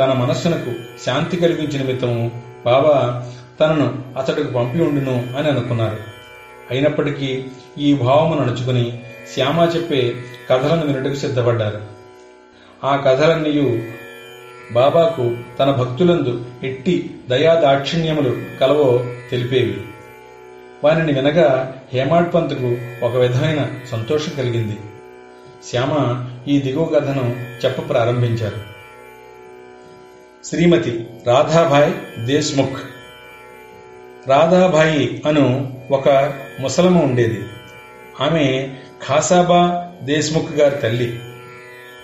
తన 0.00 0.12
మనస్సునకు 0.12 0.72
శాంతి 1.06 1.36
కలిగించిన 1.36 1.86
మిత్రము 1.86 2.42
బాబా 2.64 3.26
తనను 3.60 4.02
అతడికి 4.18 4.52
పంపి 4.52 4.82
ఉండును 4.82 5.36
అని 5.38 5.48
అనుకున్నారు. 5.48 5.96
అయినప్పటికీ 6.70 7.44
ఈ 7.78 7.94
భావము 7.94 8.40
నడుచుకుని 8.40 9.02
శ్యామ 9.34 9.72
చెప్పే 9.76 10.14
కథలను 10.50 10.86
వినటకు 10.86 11.14
సిద్ధపడ్డారు. 11.14 11.80
ఆ 12.84 12.96
కథలన్నీయు 12.96 13.82
బాబాకు 14.72 15.36
తన 15.58 15.70
భక్తులందు 15.70 16.44
ఎట్టి 16.62 17.10
దయా 17.30 17.54
దాక్షిణ్యములు 17.54 18.58
కలవో 18.60 19.04
తెలిపేవి. 19.30 19.80
వారిని 20.84 21.12
వినగా 21.12 21.76
హేమాడ్ 21.92 22.34
పంత్కు 22.34 22.76
ఒక 23.04 23.16
విధమైన 23.16 23.66
సంతోషం 23.92 24.32
కలిగింది. 24.36 24.78
శ్యామ 25.70 26.24
ఈ 26.48 26.60
దిగువ 26.60 26.84
కథను 26.84 27.36
చెప్ప 27.64 27.88
ప్రారంభించారు. 27.88 28.79
శ్రీమతి 30.44 31.06
రాధాభాయ్ 31.26 32.24
దేశ్ముఖ్. 32.26 32.80
రాధాబాయి 34.28 35.22
అను 35.26 35.72
ఒక 35.90 36.08
ముసలమ్మ 36.60 37.02
ఉండేది. 37.02 37.40
ఆమె 38.20 38.68
ఖాసాబా 39.08 39.90
దేశ్ముఖ్ 40.02 40.52
గారి 40.52 40.76
తల్లి. 40.76 41.20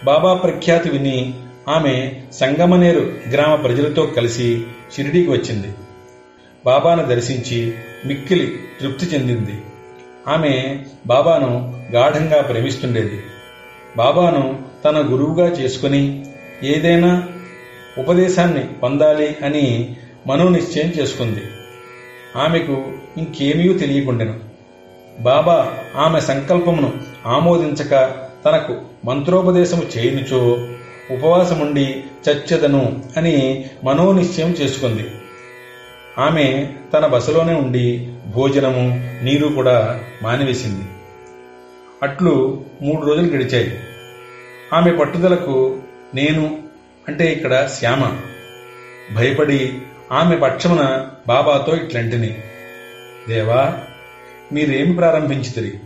బాబా 0.05 0.35
ప్రఖ్యాతి 0.35 0.90
విని 0.90 1.35
ఆమె 1.69 2.21
సంగమనేరు 2.33 3.12
గ్రామ 3.33 3.55
ప్రజలతో 3.55 4.07
కలిసి 4.07 4.64
షిరిడీకి 4.97 5.31
వచ్చింది. 5.31 5.69
బాబాను 6.66 7.05
దర్శించి 7.05 7.75
మిక్కిలి 8.07 8.59
తృప్తి 8.81 9.07
చెందింది. 9.07 9.62
ఆమె 10.28 10.85
బాబాను 11.07 11.83
గాఢంగా 11.93 12.43
ప్రేమిస్తుండేది. 12.43 13.23
బాబాను 13.97 14.62
తన 14.85 14.97
గురువుగా 15.12 15.47
చేసుకుని 15.47 16.26
ఏదైనా 16.62 17.28
ఉపదేశాన్ని 17.99 18.65
పొందాలి 18.65 19.37
అని 19.45 19.97
మనోనిశ్చయం 20.26 20.87
చేసుకుంది. 20.87 21.41
ఆమెకు 22.37 22.85
ఇంకేమీ 23.19 23.79
తెలియకుండెను. 23.79 24.41
బాబా 25.21 25.73
ఆమె 25.97 26.21
సంకల్పమును 26.21 26.93
ఆమోదించక 27.26 27.91
తనకు 28.47 28.76
మంత్రోపదేశము 29.05 29.83
చేయనుచో 29.99 30.69
ఉపవాసముండి 31.11 32.05
చచ్చెదను 32.31 33.05
అని 33.17 33.65
మనోనిశ్చయం 33.85 34.49
చేసుకుంది. 34.49 35.11
ఆమె 36.19 36.69
తన 36.95 37.07
బసలోనే 37.07 37.55
ఉండి 37.55 38.12
భోజనము 38.35 39.11
నీరు 39.25 39.49
కూడా 39.49 40.00
మానివేసింది. 40.23 40.85
అట్లు 42.03 42.65
మూడు 42.83 43.07
రోజులు 43.07 43.26
గడిచాయి. 43.26 43.81
ఆమె 44.73 44.93
పట్టుదలకు 44.93 45.79
నేను 46.15 46.65
అంటే 47.08 47.32
ఇక్కడ 47.32 47.66
శ్యామ. 47.66 48.20
భయపడి 49.14 49.78
ఆమె 50.12 50.36
పక్షమున 50.36 51.08
బాబాతో 51.28 51.76
ఇట్లంటిని. 51.76 52.38
దేవా 53.28 53.78
మీరేమి 54.52 54.94
ప్రారంభించితిరి? 54.94 55.78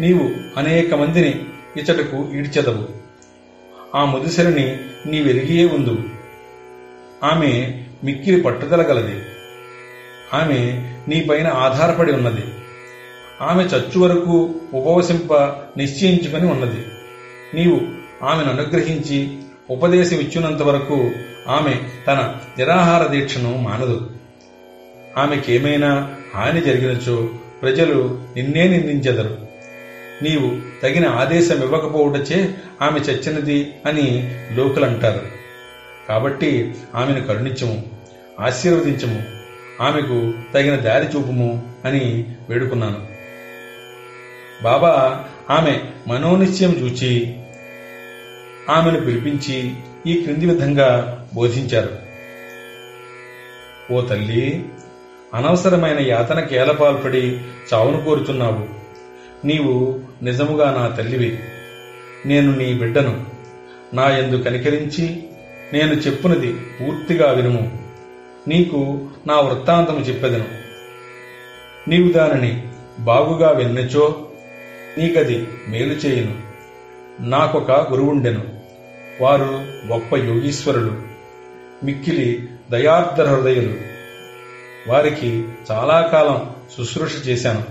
నీవు 0.00 0.30
అనేక 0.58 0.94
మందిని 0.94 1.44
ఇచ్చటకు 1.76 2.32
ఈడ్చెదవు. 2.34 2.88
ఆ 3.94 4.04
ముదిసరిని 4.04 4.78
నీవెరిగియే 5.06 5.66
ఉందు 5.66 5.98
ఆమె 7.24 7.82
మిక్కిలి 8.04 8.40
పట్టుదల 8.40 8.82
గలది. 8.82 9.24
ఆమె 10.34 10.88
నీపైన 11.08 11.46
ఆధారపడి 11.46 12.12
ఉన్నది. 12.12 12.44
ఆమె 13.40 13.62
చచ్చు 13.62 14.00
వరకు 14.00 14.54
ఉపవసింప 14.74 15.34
నిశ్చయించుకొని 15.76 16.46
ఉన్నది. 16.46 16.86
నీవు 17.54 17.80
ఆమెను 18.24 18.50
అనుగ్రహించి 18.50 19.38
ఉపదేశం 19.70 20.16
ఇచ్చినంత 20.16 20.62
వరకు 20.62 21.10
ఆమె 21.48 21.74
తన 22.06 22.34
నిరాహార 22.58 23.06
దీక్షను 23.06 23.56
మానదు. 23.56 24.10
ఆమెకేమైనా 25.18 26.14
హాని 26.34 26.60
జరిగినచో 26.60 27.28
ప్రజలు 27.62 28.22
నిన్నే 28.36 28.68
నిందించెదరు. 28.68 29.38
నీవు 30.22 30.80
తగిన 30.82 31.08
ఆదేశం 31.08 31.62
ఇవ్వకపోవటచే 31.62 32.54
ఆమె 32.82 33.00
చచ్చినది 33.00 33.74
అని 33.86 34.36
లోకులంటారు. 34.52 35.22
కాబట్టి 36.08 36.74
ఆమెను 36.94 37.26
కరుణించము 37.26 37.82
ఆశీర్వదించము 38.40 39.22
ఆమెకు 39.80 40.32
తగిన 40.54 40.76
దారి 40.76 41.06
చూపుము 41.06 41.68
అని 41.84 42.34
వేడుకున్నాను. 42.48 43.06
బాబా 44.62 45.24
ఆమె 45.50 45.80
మనోనిశ్చయం 46.08 46.70
చూచి 46.70 47.36
ఆమెను 48.70 49.00
పిలిపించి 49.00 49.74
ఈ 50.06 50.22
క్రింది 50.22 50.46
విధంగా 50.46 51.20
బోధించారు. 51.34 51.98
ఓ 53.92 54.00
తల్లి 54.00 54.64
అనవసరమైన 55.34 55.98
యాతన 56.00 56.40
కేలపాల్పడి 56.40 57.40
చావును 57.74 58.04
కోరుతున్నావు. 58.04 58.68
నీవు 59.46 60.00
నిజముగా 60.22 60.70
నా 60.70 60.96
తల్లివి. 60.96 61.38
నేను 62.26 62.56
నీ 62.56 62.74
బిడ్డను. 62.74 63.26
నా 63.94 64.18
ఎందు 64.18 64.36
కనికరించి 64.36 65.24
నేను 65.72 65.92
చెప్పునది 65.92 66.52
పూర్తిగా 66.52 67.32
వినుము. 67.32 67.78
నీకు 68.48 69.08
నా 69.26 69.40
వృత్తాంతము 69.40 69.98
చెప్పెదను. 69.98 70.44
నీవు 71.90 72.12
దానిని 72.12 72.62
బాగుగా 73.00 73.50
విన్నచో 73.50 74.26
నీకది 74.98 75.48
మేలు 75.68 75.92
చేయును. 75.92 76.43
నాకొక 77.20 77.70
గురువుండెను. 77.70 78.42
వారు 79.20 79.64
గొప్ప 79.86 80.16
యోగీశ్వరులు 80.16 80.92
మిక్కిలి 81.84 82.48
దయార్ధ 82.70 83.20
హృదయులు. 83.20 83.74
వారికి 84.88 85.44
చాలా 85.70 86.00
కాలం 86.12 86.50
శుశ్రూష 86.78 87.28
చేశాను. 87.28 87.64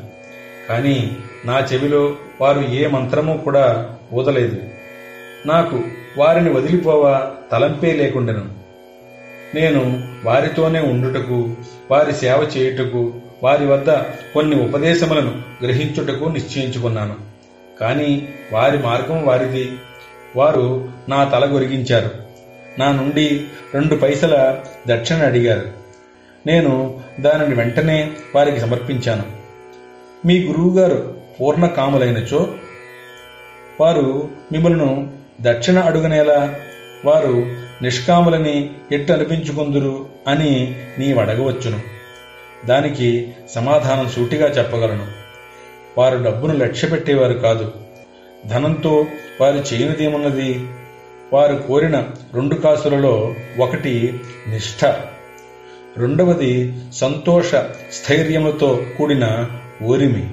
కానీ 0.69 1.17
నా 1.45 1.67
చెవిలో 1.73 2.15
వారు 2.41 2.59
ఏ 2.59 2.87
మంత్రము 2.87 3.37
కూడా 3.37 3.97
ఊదలేదు. 4.13 4.61
నాకు 5.45 5.81
వారిని 6.17 6.49
వదిలిపోవా 6.49 7.31
తలంపే 7.51 7.91
లేకుండెను. 7.91 8.49
నేను 9.55 10.03
వారితోనే 10.25 10.79
ఉండుటకు 10.79 11.55
వారి 11.91 12.13
సేవ 12.13 12.49
చేయుటకు 12.57 13.13
వారి 13.43 13.65
వద్ద 13.65 13.89
కొన్ని 14.33 14.63
ఉపదేశములను 14.63 15.41
గ్రహించుటకు 15.65 16.25
నిశ్చయించుకున్నాను. 16.25 17.32
కానీ 17.79 18.29
వారి 18.53 18.77
మార్గం 18.77 19.25
వారిది. 19.25 19.71
వారు 20.35 20.89
నా 21.09 21.23
తల 21.23 21.45
గొరిగించారు. 21.45 22.09
నా 22.79 22.91
నుండి 22.91 23.47
రెండు 23.73 23.95
పైసల 23.95 24.59
దక్షిణ 24.87 25.15
అడిగారు. 25.15 25.69
నేను 26.47 26.99
దానిని 27.19 27.55
వెంటనే 27.55 28.11
వారికి 28.35 28.59
సమర్పించాను. 28.59 29.23
మీ 30.27 30.43
గురువుగారు 30.43 31.17
పూర్ణ 31.41 31.65
కాములైనచో 31.65 32.47
వారు 33.81 34.29
మిమ్మల్ని 34.51 35.07
దక్షిణ 35.41 35.79
అడుగునేలా 35.79 36.55
వారు 37.05 37.45
నిష్కాములని 37.81 38.69
ఎట్టు 38.91 39.13
అనిపించుకుందురు 39.13 40.05
అని 40.27 40.75
నీవడగవచ్చును 40.99 41.79
దానికి 42.65 43.33
సమాధానం 43.55 44.09
సూటిగా 44.09 44.47
చెప్పగలను. 44.47 45.22
వారు 45.97 46.23
డబ్బును 46.23 46.53
లక్ష్యపెట్టేవారు 46.53 47.33
కాదు. 47.33 47.71
ధనంతో 48.45 49.05
వారు 49.41 49.55
చేయనిదేమున్నది? 49.55 50.67
వారు 51.33 51.55
కోరిన 51.55 52.09
రెండు 52.33 52.55
కాసులలో 52.55 53.35
ఒకటి 53.59 54.21
నిష్ఠ 54.47 54.85
రెండవది 55.97 56.73
సంతోష 56.93 57.55
స్థైర్యములతో 57.91 58.85
కూడిన 58.97 59.49
ఓరిమి. 59.83 60.29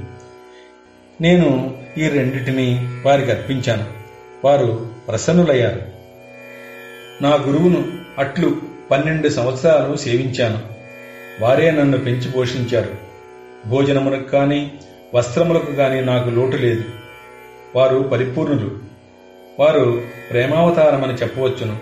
నేను 1.21 1.79
ఈ 1.99 2.09
రెండిటిని 2.09 2.89
వారికి 3.07 3.31
అర్పించాను. 3.31 3.85
వారు 4.45 4.89
ప్రసన్నులయ్యారు. 5.09 5.81
నా 7.23 7.35
గురువును 7.35 7.85
అట్లు 8.19 8.57
పన్నెండు 8.91 9.29
సంవత్సరాలు 9.29 9.97
సేవించాను. 9.97 10.59
వారే 11.45 11.71
నన్ను 11.71 11.99
పెంచి 11.99 12.33
పోషించారు. 12.33 12.95
భోజనమునకు 13.69 14.29
కానీ 14.29 14.73
వస్త్రములకు 15.15 15.75
కానీ 15.75 16.01
నాకు 16.01 16.31
లోటు 16.31 16.57
లేదు. 16.57 16.85
వారు 17.77 17.99
పరిపూర్ణులు. 17.99 18.79
వారు 19.59 20.03
ప్రేమావతారమని 20.31 21.13
చెప్పవచ్చును. 21.13 21.79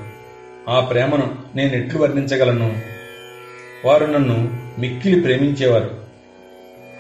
ఆ 0.68 0.80
ప్రేమను 0.80 1.36
నేను 1.54 1.72
ఎట్లు 1.76 1.98
వర్ణించగలను? 1.98 2.80
వారు 3.84 4.04
నన్ను 4.04 4.58
మిక్కిలి 4.78 5.20
ప్రేమించేవారు. 5.20 5.90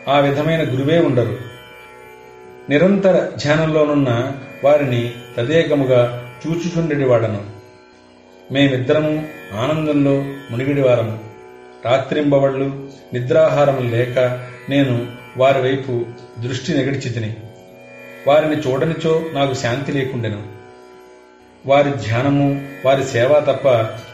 ఆ 0.08 0.18
విధమైన 0.18 0.62
గురువే 0.62 0.98
ఉండరు. 0.98 1.38
నిరంతర 2.70 3.30
ధ్యానంలోనున్న 3.36 4.32
వారిని 4.64 5.12
తదేకముగా 5.36 6.30
చూచుచుండెడివాడను 6.46 7.46
మేమిద్దరము 8.52 9.28
ఆనందంలో 9.54 10.24
మునిగిడివారము. 10.50 11.18
రాత్రింబవళ్ళు 11.84 12.88
నిద్రాహారం 13.12 13.90
లేక 13.90 14.18
నేను 14.68 15.17
వారి 15.38 15.62
వైపు 15.62 16.06
దృష్టి 16.40 16.72
నెగడిచితిని. 16.72 17.36
వారిని 18.26 18.56
చూడనిచో 18.56 19.22
నాకు 19.32 19.54
శాంతి 19.54 19.92
లేకుండెను. 19.92 20.46
వారి 21.66 21.90
ధ్యానము 21.90 22.68
వారి 22.84 23.04
సేవ 23.04 23.40
తప్ప 23.40 23.68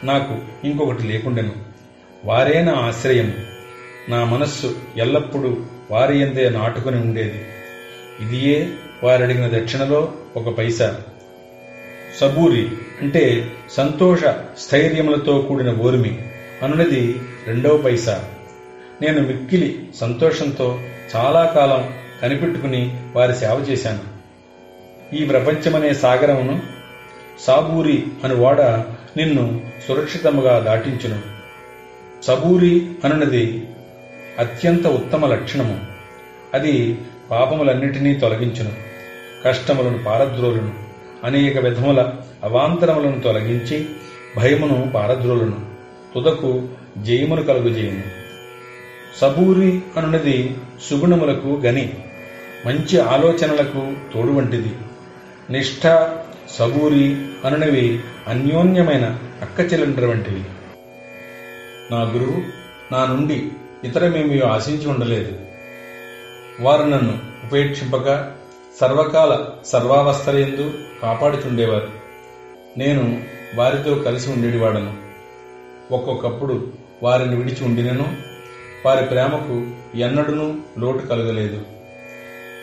నాకు 0.06 0.38
ఇంకొకటి 0.64 1.02
లేకుండెను. 1.02 1.52
వారే 2.24 2.62
నా 2.62 2.72
ఆశ్రయం 2.72 3.36
నా 4.08 4.24
మనస్సు 4.24 4.76
ఎల్లప్పుడూ 4.96 5.56
వారి 5.90 6.20
ఎందే 6.20 6.48
నాటుకుని 6.48 6.96
ఉండేది. 6.96 7.44
ఇదియే 8.20 8.70
వారడిగిన 9.04 9.58
దక్షిణలో 9.58 10.12
ఒక 10.36 10.58
పైసా. 10.58 11.00
సబూరి 12.20 12.68
అంటే 13.00 13.52
సంతోష 13.70 14.20
స్థైర్యములతో 14.58 15.38
కూడిన 15.38 15.70
ఓర్మి. 15.70 16.22
అనునది 16.62 17.20
రెండవ 17.46 17.76
పైసా. 17.76 18.24
నేను 19.02 19.20
మిక్కిలి 19.20 19.88
సంతోషంతో 19.94 20.80
చాలా 21.16 21.44
కాలం 21.44 21.94
కనిపెట్టుకుని 22.22 23.00
వారి 23.16 23.34
సేవ 23.34 23.66
చేశాను. 23.68 24.14
ఈ 25.16 25.24
ప్రపంచమనే 25.24 25.94
సాగరమును 25.94 26.62
సాబూరి 27.40 28.04
అనువాడ 28.24 28.60
నిన్ను 29.16 29.60
సురక్షితముగా 29.88 30.58
దాటించును. 30.58 31.20
సబూరి 32.22 32.90
అనున్నది 33.04 33.68
అత్యంత 34.38 34.86
ఉత్తమ 34.86 35.26
లక్షణము. 35.26 35.80
అది 36.54 36.98
పాపములన్నిటినీ 37.30 38.14
తొలగించును. 38.14 38.72
కష్టములను 39.44 40.02
పారద్రోలును. 40.02 40.74
అనేక 41.24 41.58
విధముల 41.58 42.12
అవాంతరములను 42.44 43.20
తొలగించి 43.20 43.88
భయమును 44.36 44.92
పారద్రోలును. 44.94 45.60
తుదకు 46.14 46.68
జయమును 47.02 47.42
కలుగుజేయును. 47.42 48.23
సబూరి 49.20 49.82
అనున్నది 49.96 50.56
సుగుణములకు 50.90 51.60
గని 51.64 51.92
మంచి 52.66 52.98
ఆలోచనలకు 52.98 54.12
తోడు 54.14 54.32
వంటిది. 54.32 54.74
నిష్ఠ 55.50 56.08
సబూరి 56.50 57.26
అనునవి 57.44 58.00
అన్యోన్యమైన 58.28 59.18
అక్కచెల్లండ్ర 59.42 60.06
వంటివి. 60.06 60.44
నా 61.90 62.02
గురువు 62.02 62.42
నా 62.94 63.06
నుండి 63.06 63.48
ఇతరమేమీ 63.84 64.40
ఆశించి 64.40 64.88
ఉండలేదు. 64.88 65.38
వారు 66.60 66.82
నన్ను 66.82 67.18
ఉపేక్షింపక 67.44 68.32
సర్వకాల 68.80 69.46
సర్వావస్థలందు 69.66 70.72
కాపాడుచుండేవారు 71.02 71.88
నేను 72.78 73.22
వారితో 73.54 73.94
కలిసి 73.94 74.30
ఉండేవాడను. 74.30 74.92
ఒక్కొక్కప్పుడు 75.92 76.72
వారిని 77.02 77.36
విడిచి 77.36 77.64
ఉండినను. 77.64 78.33
వారి 78.86 79.06
ప్రేమకు 79.06 79.66
ఎన్నడూనూ 79.98 80.54
లోటు 80.78 81.06
కలగలేదు. 81.06 81.62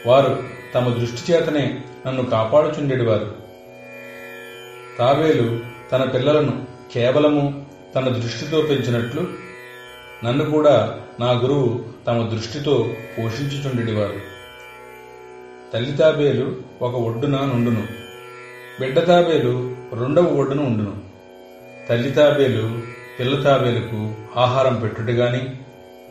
వారు 0.05 0.43
తమ 0.75 0.93
దృష్టి 0.93 1.31
చేతనే 1.31 1.81
నన్ను 2.07 2.23
కాపాడుచుండేవారు. 2.25 3.36
తాబేలు 4.99 5.60
తన 5.91 6.03
పిల్లలను 6.03 6.65
కేవలము 6.93 7.65
తన 7.95 8.10
దృష్టితో 8.10 8.62
పెంచినట్లు 8.62 9.27
నన్ను 10.25 10.45
కూడా 10.45 10.99
నా 11.19 11.31
గురువు 11.31 11.86
తమ 12.07 12.27
దృష్టితో 12.27 12.93
పోషించుచుండేవారు. 13.17 14.19
తల్లి 15.73 15.91
తాబేలు 15.91 16.55
ఒక 16.81 16.95
ఒడ్డున 16.95 17.39
నుండును. 17.39 17.88
బిడ్డ 18.79 19.07
తాబేలు 19.07 19.75
రెండవ 19.99 20.23
ఒడ్డున 20.23 20.60
ఉండును. 20.60 20.99
తల్లి 21.89 22.12
తాబేలు 22.12 22.79
పిల్ల 23.19 23.43
తాబేలుకు 23.43 24.13
ఆహారం 24.39 24.79
పెట్టుడు 24.79 25.12
గాని 25.12 25.49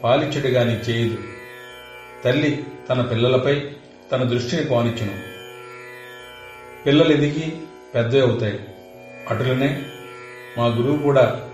పాలిచ్చుడు 0.05 0.49
గాని 0.49 0.73
చేయదు. 0.73 1.19
తల్లి 2.25 2.65
తన 2.89 3.01
పిల్లలపై 3.01 3.69
తన 4.13 4.23
దృష్టిని 4.23 4.65
కోనిచ్చును. 4.65 5.13
పిల్లలు 6.87 7.13
ఎదిగి 7.13 7.53
పెద్దవి 7.95 8.21
అవుతాయి. 8.21 8.61
అటులనే 9.31 9.83
మా 10.59 10.67
గురువు 10.67 10.99
కూడా 10.99 11.49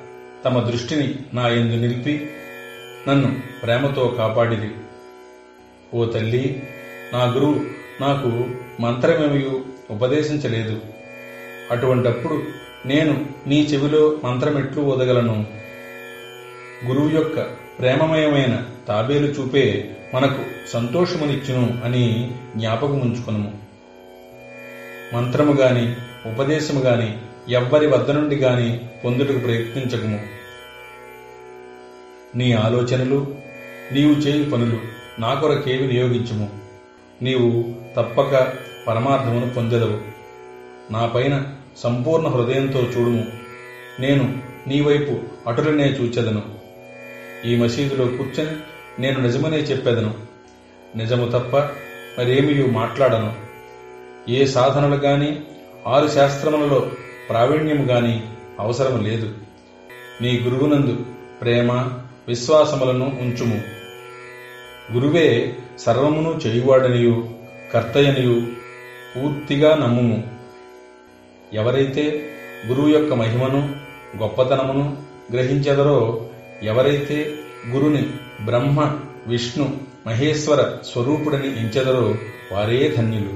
తమ 0.44 0.61
దృష్టిని 0.61 1.14
నా 1.35 1.48
ఎందు 1.48 1.74
నిలిపి 1.74 2.30
నన్ను 3.09 3.40
ప్రేమతో 3.62 4.09
కాపాడిది 4.09 4.70
ఓ 5.94 6.04
తల్లి 6.04 6.62
నా 7.12 7.24
గురువు 7.24 7.61
నాకు 8.00 8.48
మంత్రమేమీ 8.82 9.44
ఉపదేశించలేదు. 9.90 10.80
అటువంటప్పుడు 11.70 12.42
నేను 12.87 13.26
నీ 13.46 13.62
చెవిలో 13.62 14.20
మంత్రమెట్లు 14.24 14.82
ఓదగలను. 14.82 15.46
గురువు 16.87 17.09
యొక్క 17.09 17.65
ప్రేమమయమైన 17.78 18.62
తాబేలు 18.88 19.26
చూపే 19.26 19.90
మనకు 20.14 20.68
సంతోషమునిచ్చును 20.68 21.78
అని 21.84 22.34
జ్ఞాపకముంచుకునము. 22.56 23.52
మంత్రము 25.14 25.52
గాని 25.52 25.96
ఉపదేశము 26.32 26.80
గాని 26.80 27.18
ఎవ్వరి 27.48 27.86
వద్ద 27.86 28.10
నుండి 28.10 28.36
గాని 28.36 28.80
పొందుటకు 29.04 29.38
ప్రయత్నించకము. 29.38 30.20
నీ 32.36 32.52
ఆలోచనలు 32.52 33.34
నీవు 33.92 34.12
చేయు 34.12 34.50
పనులు 34.50 34.78
నా 35.20 35.34
కొరకే 35.34 35.76
వినియోగించుము 35.76 36.50
నీవు 37.22 37.74
తప్పక 37.96 38.52
పరమార్థమును 38.88 39.50
పొందెదవు. 39.50 40.00
నాపైన 40.92 41.46
సంపూర్ణ 41.76 42.28
హృదయంతో 42.28 42.80
చూడుము. 42.80 43.26
నేను 44.00 44.38
నీ 44.66 44.80
వైపు 44.80 45.16
అటులనే 45.48 45.84
చూచెదను. 45.84 46.55
ఈ 47.44 47.57
మసీదులో 47.57 48.05
కూర్చొని 48.05 48.57
నేను 49.03 49.20
నిజమనే 49.20 49.57
చెప్పెదను. 49.57 50.14
నిజము 50.96 51.29
తప్ప 51.29 51.57
మరేమీ 52.18 52.66
మాట్లాడను. 52.66 53.35
ఏ 54.29 54.44
సాధనలు 54.44 54.94
గాని 54.94 55.40
ఆరు 55.87 56.09
శాస్త్రములలో 56.09 56.90
ప్రావీణ్యము 57.29 57.85
గాని 57.85 58.22
అవసరము 58.61 59.03
లేదు. 59.03 59.35
నీ 60.20 60.40
గురువునందు 60.44 61.05
ప్రేమ 61.40 61.72
విశ్వాసములను 62.29 63.18
ఉంచుము. 63.20 63.62
గురువే 64.92 65.57
సర్వమును 65.79 66.40
చేయువాడనియు 66.46 67.31
కర్తయనియు 67.75 68.46
పూర్తిగా 69.16 69.77
నమ్ముము. 69.77 70.37
ఎవరైతే 71.53 72.31
గురువు 72.66 72.88
యొక్క 72.88 73.14
మహిమను 73.14 73.77
గొప్పతనమును 74.22 75.03
గ్రహించెదరో 75.33 76.25
ఎవరైతే 76.62 77.34
గురుని 77.68 78.10
బ్రహ్మ 78.44 79.00
విష్ణు 79.26 79.76
మహేశ్వర 80.06 80.76
స్వరూపుడని 80.92 81.60
ఎంచెదరో 81.60 82.14
వారే 82.52 82.94
ధన్యులు. 82.96 83.32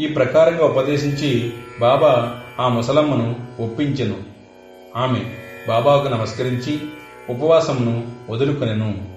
ఈ 0.00 0.08
ప్రకారంగా 0.08 0.64
ఉపదేశించి 0.64 1.52
బాబా 1.80 2.40
ఆ 2.60 2.68
ముసలమ్మను 2.68 3.40
ఒప్పించెను. 3.60 4.16
ఆమె 4.96 5.20
బాబాకు 5.68 6.08
నమస్కరించి 6.08 6.80
ఉపవాసమును 7.30 8.12
వదులుకొనెను. 8.30 9.08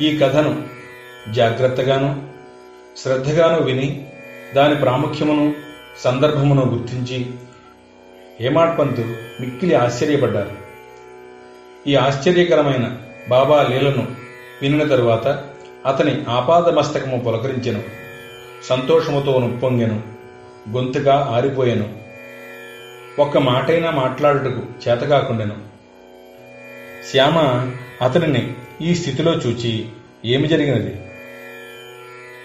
ఈ 0.00 0.18
కథను 0.18 0.62
జాగ్రత్తగాను 1.32 2.22
శ్రద్ధగాను 2.96 3.62
విని 3.62 4.06
దాని 4.54 4.76
ప్రాముఖ్యమును 4.76 5.54
సందర్భమును 5.98 6.62
గుర్తించి 6.64 7.26
హేమాడ్పంతు 8.40 9.00
మిక్కిలి 9.40 9.74
ఆశ్చర్యపడ్డారు. 9.74 10.61
ఈ 11.86 11.94
ఆశ్చర్యకరమైన 11.94 12.96
బాబా 13.28 13.62
లీలను 13.62 14.06
వినిన 14.62 14.88
తరువాత 14.88 15.44
అతని 15.86 16.24
ఆపాదమస్తకము 16.28 17.18
పులకరించెను. 17.18 17.82
సంతోషముతో 18.64 19.38
నొప్పొంగెను 19.38 20.02
గొంతుగా 20.70 21.28
ఆరిపోయాను. 21.30 21.88
ఒక్క 23.18 23.38
మాటైనా 23.38 23.90
మాట్లాడుటకు 23.90 24.88
చేతకాకుండెను 24.88 25.56
శ్యామ 27.10 27.38
అతనిని 28.02 28.54
ఈ 28.82 28.94
స్థితిలో 28.94 29.32
చూచి 29.32 29.88
ఏమి 30.24 30.48
జరిగినది? 30.48 31.00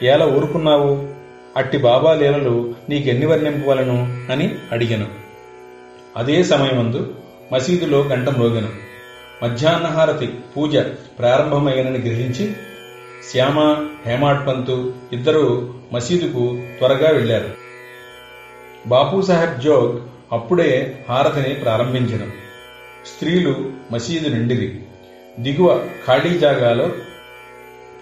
ఎలా 0.08 0.26
ఊరుకున్నావు? 0.26 1.10
అట్టి 1.58 1.78
బాబా 1.78 2.14
లీలలు 2.14 2.76
నీకెన్ని 2.90 3.26
వర్ణింపవలను? 3.26 4.24
అని 4.32 4.56
అడిగాను. 4.72 5.08
అదే 6.18 6.44
సమయమందు 6.44 7.16
మసీదులో 7.54 8.00
గంట 8.00 8.30
మ్రోగెను 8.30 8.87
మధ్యాహ్నహారతి 9.44 10.40
పూజ 10.58 10.78
ప్రారంభమైనని 11.20 12.00
గ్రహించి 12.00 12.56
శ్యామ 13.32 13.88
హేమాడ్పంతు 14.06 14.94
ఇద్దరూ 15.14 15.74
మసీదుకు 15.94 16.60
త్వరగా 16.78 17.10
వెళ్ళారు 17.10 17.50
బాపూ 18.88 19.22
సాహెబ్ 19.22 19.62
జోగ్ 19.62 20.00
అప్పుడే 20.32 21.06
హారతిని 21.10 21.56
ప్రారంభించడం 21.56 22.32
స్త్రీలు 23.06 23.72
మసీదు 23.92 24.30
నిండిరి. 24.30 24.80
దిగువ 25.40 25.90
ఖాళీ 26.08 26.40
జాగాలో 26.40 26.90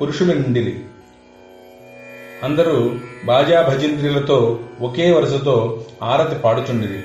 పురుషులు 0.02 0.34
నిండిరి. 0.34 0.80
అందరూ 2.44 2.96
బాజా 3.26 3.62
భజింద్రిలతో 3.62 4.60
ఒకే 4.82 5.12
వరుసతో 5.12 5.86
ఆరతి 6.04 6.36
పాడుచుండిరి. 6.36 7.04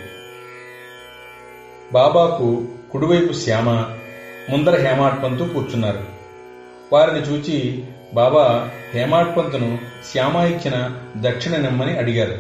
బాబాకు 1.93 2.65
కుడివైపు 2.93 3.33
శ్యామ 3.33 3.95
ముందర 4.51 4.77
హేమాడ్ 4.77 5.23
పంతు 5.23 5.43
కూర్చున్నారు. 5.45 6.01
వారిని 6.93 7.19
చూచి 7.19 7.85
బాబా 8.15 8.71
హేమాడ్ 8.95 9.37
పంతును 9.37 9.79
శ్యామ 10.13 10.37
ఇచ్చిన 10.37 11.01
దక్షిణ 11.17 11.57
నిమ్మని 11.57 11.99
అడిగారు. 11.99 12.39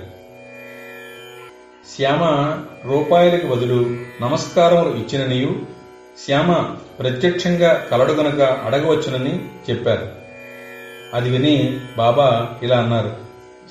శ్యామ 1.96 2.22
రూపాయలకు 2.90 3.46
బదులు 3.46 3.96
నమస్కారములు 4.22 4.96
ఇచ్చిననియు 4.96 5.62
శ్యామ 6.24 6.76
ప్రత్యక్షంగా 7.00 7.88
కలడు 7.90 8.12
గనుక 8.12 8.40
అడగవచ్చునని 8.40 9.44
చెప్పారు. 9.70 10.08
అది 11.14 11.30
విని 11.30 11.80
బాబా 11.96 12.48
ఇలా 12.62 12.78
అన్నారు 12.78 13.16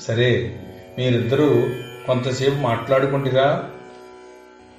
సరే 0.07 0.59
మీరిద్దరూ 0.97 1.67
కొంతసేపు 2.07 2.55
మాట్లాడుకుంటురా. 2.55 3.63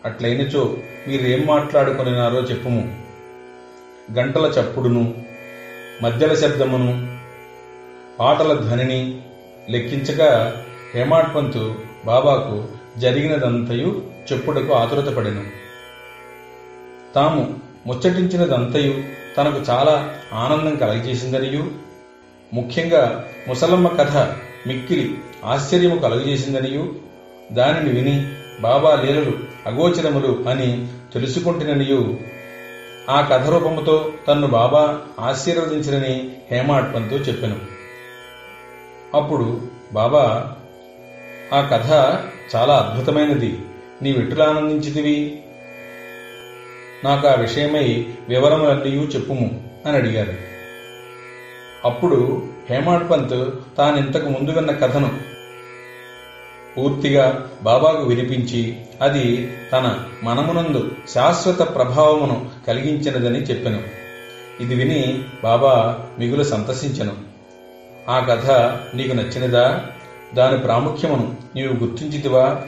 అట్లయినచో 0.04 0.76
మీరేం 1.08 1.46
మాట్లాడుకునినారో 1.46 2.40
చెప్పుము. 2.40 2.99
గంటల 4.18 4.46
చప్పుడును 4.46 5.14
మధ్యల 6.02 6.34
శబ్దమును 6.34 7.08
పాటల 8.18 8.54
ధ్వనిని 8.54 9.20
లెక్కించగా 9.70 10.30
హేమాడ్పంతు 10.94 11.74
బాబాకు 12.04 12.68
జరిగినదంతయు 12.98 14.02
చెప్పుటకు 14.32 14.72
ఆతురతపడెను. 14.72 15.44
తాము 17.14 17.54
ముచ్చటించినదంతయు 17.86 18.94
తనకు 19.36 19.70
చాలా 19.70 20.14
ఆనందం 20.32 20.76
కలగజేసిందనియు 20.76 21.70
ముఖ్యంగా 22.54 23.02
ముసలమ్మ 23.48 23.88
కథ 23.88 24.16
మిక్కిలి 24.66 25.18
ఆశ్చర్యము 25.44 25.96
కలుగజేసిందనియు 25.96 26.94
దానిని 27.52 27.90
విని 27.92 28.32
బాబా 28.60 28.94
లీలలు 28.94 29.32
అగోచరములు 29.66 30.44
అని 30.48 30.88
తెలుసుకుంటుననియు 31.14 32.18
ఆ 33.10 33.20
కథ 33.20 33.48
రూపముతో 33.48 34.12
తన్ను 34.28 34.46
బాబా 34.46 34.98
ఆశీర్వదించినని 35.20 36.32
హేమాడ్పంతో 36.50 37.16
చెప్పాను. 37.16 37.56
అప్పుడు 39.14 39.60
బాబా 39.92 40.52
ఆ 41.54 41.60
కథ 41.60 41.90
చాలా 42.56 42.74
అద్భుతమైనది. 42.74 43.58
నీవెట్టులా 44.02 44.44
ఆనందించితివి? 44.44 45.42
నాకు 47.04 47.28
ఆ 47.28 47.34
విషయమై 47.34 48.06
వివరములన్నీ 48.28 48.90
చెప్పుము 48.90 49.64
అని 49.86 49.96
అడిగారు. 49.96 50.32
అప్పుడు 51.84 52.42
హేమాడ్ 52.70 53.10
పంత్ 53.10 53.34
ఇంతకు 53.80 54.28
ముందు 54.28 54.50
విన్న 54.50 54.70
కథను 54.70 55.29
పూర్తిగా 56.78 57.50
బాబాకు 57.62 58.02
వినిపించి 58.02 58.80
అది 59.02 59.52
తన 59.72 60.04
మనమునందు 60.22 60.90
శాశ్వత 61.14 61.74
ప్రభావమును 61.74 62.50
కలిగించినదని 62.66 63.38
చెప్పెను. 63.38 63.82
ఇది 64.60 64.74
విని 64.74 65.24
బాబా 65.42 66.00
మిగులు 66.18 66.42
సంతసించెను. 66.42 67.12
ఆ 68.08 68.20
కథ 68.20 68.50
నీకు 68.96 69.12
నచ్చినదా? 69.12 69.86
దాని 70.34 70.58
ప్రాముఖ్యమును 70.58 71.36
నీవు 71.56 71.72
గుర్తించితివా? 71.72 72.62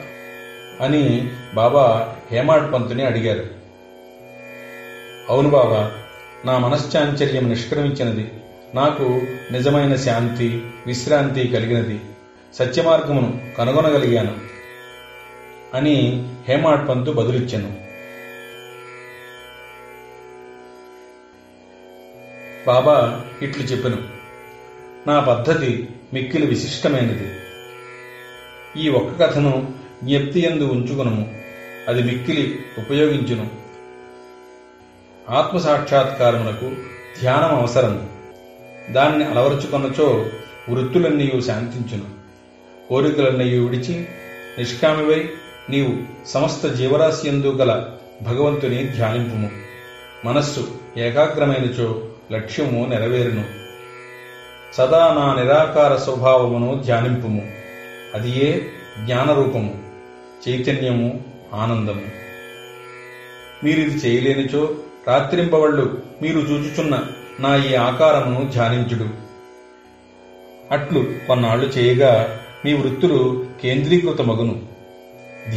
అని 0.81 1.29
బాబా 1.55 2.15
హేమాడ్ 2.31 2.73
పంతుని 2.73 3.05
అడిగారు. 3.05 3.43
అవును 5.29 5.49
బాబా 5.49 5.91
నా 6.45 6.57
మనశ్చాంచర్యం 6.57 7.49
నిష్క్రమించినది. 7.49 8.31
నాకు 8.75 9.21
నిజమైన 9.51 9.95
శాంతి 9.95 10.67
విశ్రాంతి 10.87 11.47
కలిగినది. 11.47 11.99
సత్యమార్గమును 12.53 13.55
కనుగొనగలిగాను 13.57 14.37
అని 15.73 16.27
హేమాడ్ 16.47 16.89
పంతు 16.89 17.11
బదులిచ్చాను. 17.11 17.83
బాబా 22.67 23.21
ఇట్లు 23.41 23.63
చెప్పెను. 23.63 23.97
నా 25.07 25.19
పద్ధతి 25.19 25.89
మిక్కిలి 26.13 26.45
విశిష్టమైనది. 26.45 27.31
ఈ 28.77 28.89
ఒక్క 28.89 29.23
కథను 29.23 29.73
జ్ఞప్తి 30.03 30.39
ఎందు 30.39 30.63
ఉంచుకును 30.63 31.33
అది 31.87 32.01
మిక్కిలి 32.03 32.59
ఉపయోగించును. 32.77 33.49
ఆత్మసాక్షాత్కారమునకు 35.29 36.69
ధ్యానం 37.19 37.55
అవసరము 37.55 38.09
దాన్ని 38.91 39.25
అలవరుచుకొనచో 39.25 40.25
వృత్తులన్నీ 40.69 41.41
శాంతించును. 41.41 42.22
కోరికలన్నీ 42.89 43.57
విడిచి 43.57 44.07
నిష్కామివై 44.57 45.29
నీవు 45.69 46.27
సమస్త 46.27 46.67
జీవరాశి 46.67 47.27
ఎందు 47.27 47.47
గల 47.47 47.85
భగవంతుని 48.21 48.87
ధ్యానింపుము. 48.87 49.49
మనస్సు 50.25 50.67
ఏకాగ్రమైనచో 50.97 52.03
లక్ష్యము 52.31 52.85
నెరవేరును. 52.85 53.43
సదా 54.73 55.13
నా 55.13 55.43
నిరాకార 55.43 55.95
స్వభావమును 55.95 56.81
ధ్యానింపుము. 56.85 57.51
అది 58.13 58.45
ఏ 58.45 58.59
జ్ఞానరూపము 59.05 59.83
చైతన్యము 60.49 61.23
ఆనందము. 61.53 62.01
మీరిది 63.63 63.95
చేయలేనిచో 63.95 64.75
రాత్రింపవళ్ళు 65.07 66.01
మీరు 66.21 66.39
చూచుచున్న 66.39 67.03
నా 67.39 67.63
ఈ 67.63 67.75
ఆకారమును 67.75 68.49
ధ్యానించుడు. 68.51 69.09
అట్లు 70.71 71.13
కొన్నాళ్ళు 71.27 71.65
చేయగా 71.65 72.39
మీ 72.65 72.73
వృత్తులు 72.73 73.45
కేంద్రీకృతమగును 73.61 74.61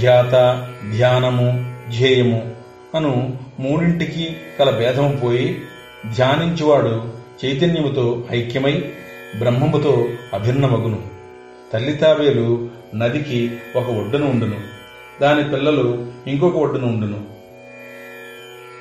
ధ్యాత 0.00 0.30
ధ్యానము 0.96 1.74
ధ్యేయము 1.90 2.54
అను 2.94 3.38
మూడింటికి 3.60 4.36
గల 4.62 4.70
భేదము 4.70 5.16
పోయి 5.16 5.62
ధ్యానించువాడు 6.14 7.12
చైతన్యముతో 7.44 8.24
ఐక్యమై 8.30 8.92
బ్రహ్మముతో 9.38 10.08
అభిన్నమగును. 10.34 11.02
తల్లితాబేలు 11.72 12.68
నదికి 12.94 13.50
ఒక 13.76 13.90
ఒడ్డున 13.90 14.24
ఉండును. 14.24 14.60
దాని 15.22 15.50
పిల్లలు 15.50 16.12
ఇంకొక 16.26 16.56
ఒడ్డున 16.56 16.84
ఉండును. 16.84 17.24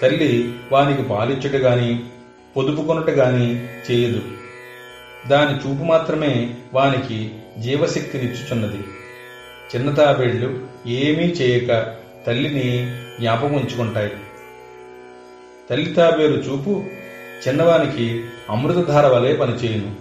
తల్లి 0.02 0.54
వానికి 0.72 1.04
పాలిచ్చుట 1.04 1.56
గాని 1.56 2.00
పొదుపుకొనుట 2.58 3.10
గాని 3.10 3.66
చేయదు. 3.92 4.22
దాని 5.28 5.58
చూపు 5.58 5.84
మాత్రమే 5.84 6.56
వానికి 6.74 7.32
జీవశక్తినిచ్చుచున్నది 7.60 8.84
చిన్నతాబేళ్ళు 9.76 10.68
ఏమీ 10.88 11.24
చేయక 11.24 11.96
తల్లిని 12.28 12.96
జ్ఞాపకం 13.20 13.54
ఉంచుకుంటాయి. 13.54 14.12
తల్లి 15.70 15.94
తాబేలు 15.94 16.38
చూపు 16.38 16.84
చిన్నవానికి 17.48 18.26
అమృతధార 18.50 19.08
వలె 19.08 19.34
పనిచేయును. 19.34 19.96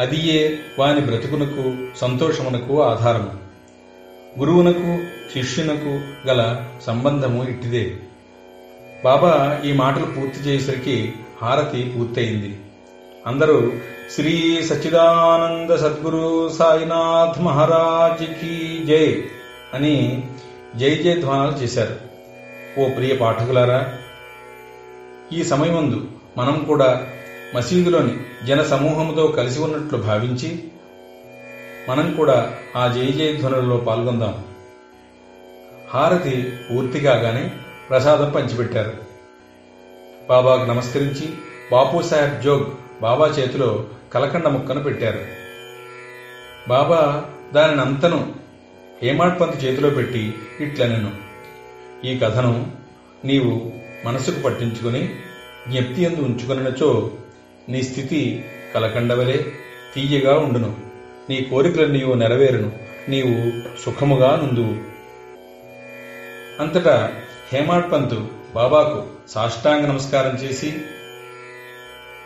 అదియే 0.00 0.58
వాని 0.78 1.00
బ్రతుకునకు 1.00 1.74
సంతోషమునకు 1.98 2.82
ఆధారము. 2.82 3.34
గురువునకు 4.38 4.98
శిష్యునకు 5.34 6.00
గల 6.28 6.64
సంబంధము 6.86 7.48
ఇట్టిదే. 7.48 7.96
బాబా 9.04 9.60
ఈ 9.64 9.72
మాటలు 9.72 10.04
పూర్తి 10.04 10.38
చేసేసరికి 10.40 11.12
హారతి 11.42 11.94
పూర్తయింది. 11.98 12.58
అందరూ 13.26 13.72
శ్రీ 14.14 14.62
సచ్చిదానంద 14.62 15.70
సద్గురు 15.70 16.50
సాయినాథ్ 16.58 17.38
మహారాజ్ 17.40 18.22
కీ 18.40 18.52
జై 18.84 19.06
అని 19.74 19.94
జై 20.76 20.90
జై 20.94 21.14
ధ్వానాలు 21.20 21.56
చేశారు. 21.56 21.96
ఓ 22.80 22.84
ప్రియ 22.88 23.16
పాఠకులారా 23.16 23.80
ఈ 25.32 25.42
సమయమందు 25.44 25.98
మనం 26.36 26.64
కూడా 26.68 27.06
మసీదులోని 27.54 28.14
జన 28.46 28.62
సమూహంతో 28.62 29.26
కలిసి 29.26 29.60
ఉన్నట్లు 29.60 29.98
భావించి 29.98 30.50
మనం 31.88 32.14
కూడా 32.14 32.38
ఆ 32.76 32.84
జయ 32.88 33.10
జయ 33.10 33.32
ధ్వనులలో 33.32 33.76
పాల్గొందాం. 33.76 34.44
హారతి 35.90 36.52
పూర్తి 36.68 37.00
కాగానే 37.00 37.44
ప్రసాదం 37.88 38.30
పంచిపెట్టారు. 38.30 38.94
బాబాకు 40.28 40.64
నమస్కరించి 40.64 41.28
బాపు 41.72 42.02
సాహెబ్ 42.02 42.42
జోగ్ 42.42 42.66
బాబా 43.02 43.26
చేతిలో 43.26 43.70
కలకండ 44.12 44.48
ముక్కను 44.48 44.82
పెట్టారు. 44.82 45.20
బాబా 46.68 47.24
దానిని 47.54 47.80
అంతను 47.80 48.34
హేమాడ్ 49.02 49.40
పంత్ 49.40 49.64
చేతిలో 49.64 49.90
పెట్టి 49.90 50.34
ఇట్లనెను. 50.60 51.12
ఈ 52.06 52.18
కథను 52.18 52.70
నీవు 53.24 53.72
మనసుకు 54.04 54.40
పట్టించుకుని 54.40 55.08
జ్ఞప్తి 55.68 56.02
ఎందు 56.02 56.20
ఉంచుకున్నచో 56.20 57.10
నీ 57.68 57.82
స్థితి 57.82 58.44
కలకండవలే 58.74 59.52
తీయగా 59.94 60.38
ఉండును. 60.38 60.76
నీ 61.30 61.42
కోరికలు 61.42 61.86
నీవు 61.86 62.14
నెరవేరును. 62.14 62.72
నీవు 63.08 63.52
సుఖముగా 63.84 64.36
నుందువు 64.36 64.96
అంతటా 66.62 67.12
హేమాడ్పంతు 67.52 68.28
బాబాకు 68.54 69.04
సాష్టాంగ 69.28 69.86
నమస్కారం 69.86 70.36
చేసి 70.36 70.80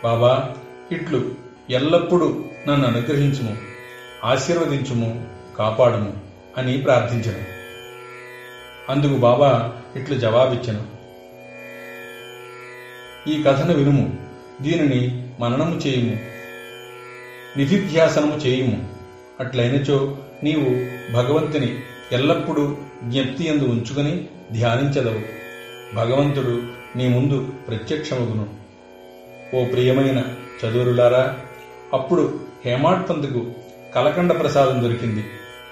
బాబా 0.03 0.55
ఇట్లు. 0.91 1.40
ఎల్లప్పుడూ 1.71 2.45
నన్ను 2.67 2.87
అనుగ్రహించుము 2.87 3.57
ఆశీర్వదించుము 4.23 5.25
కాపాడుము 5.57 6.13
అని 6.57 6.77
ప్రార్థించను. 6.77 7.43
అందుకు 8.91 9.15
బాబా 9.19 9.73
ఇట్లు 9.95 10.15
జవాబిచ్చను. 10.15 10.83
ఈ 13.29 13.43
కథను 13.43 13.73
వినుము 13.73 14.17
దీనిని 14.61 15.29
మననము 15.39 15.75
చేయుము 15.75 16.17
నిధిధ్యాసనము 17.57 18.37
చేయుము. 18.37 18.89
అట్లయినచో 19.39 20.17
నీవు 20.43 20.69
భగవంతుని 21.13 21.79
ఎల్లప్పుడూ 22.11 22.77
జ్ఞప్తి 23.03 23.45
ఎందు 23.47 23.63
ఉంచుకుని 23.63 24.27
ధ్యానించదవు. 24.51 25.21
భగవంతుడు 25.95 26.61
నీ 26.97 27.07
ముందు 27.07 27.53
ప్రత్యక్షమగును. 27.67 28.49
ఓ 29.55 29.65
ప్రియమైన 29.65 30.23
చదువురులారా 30.65 31.39
అప్పుడు 31.93 32.39
హేమాడ్పంతుకు 32.65 33.45
కలకండ 33.95 34.39
ప్రసాదం 34.39 34.83
దొరికింది. 34.83 35.23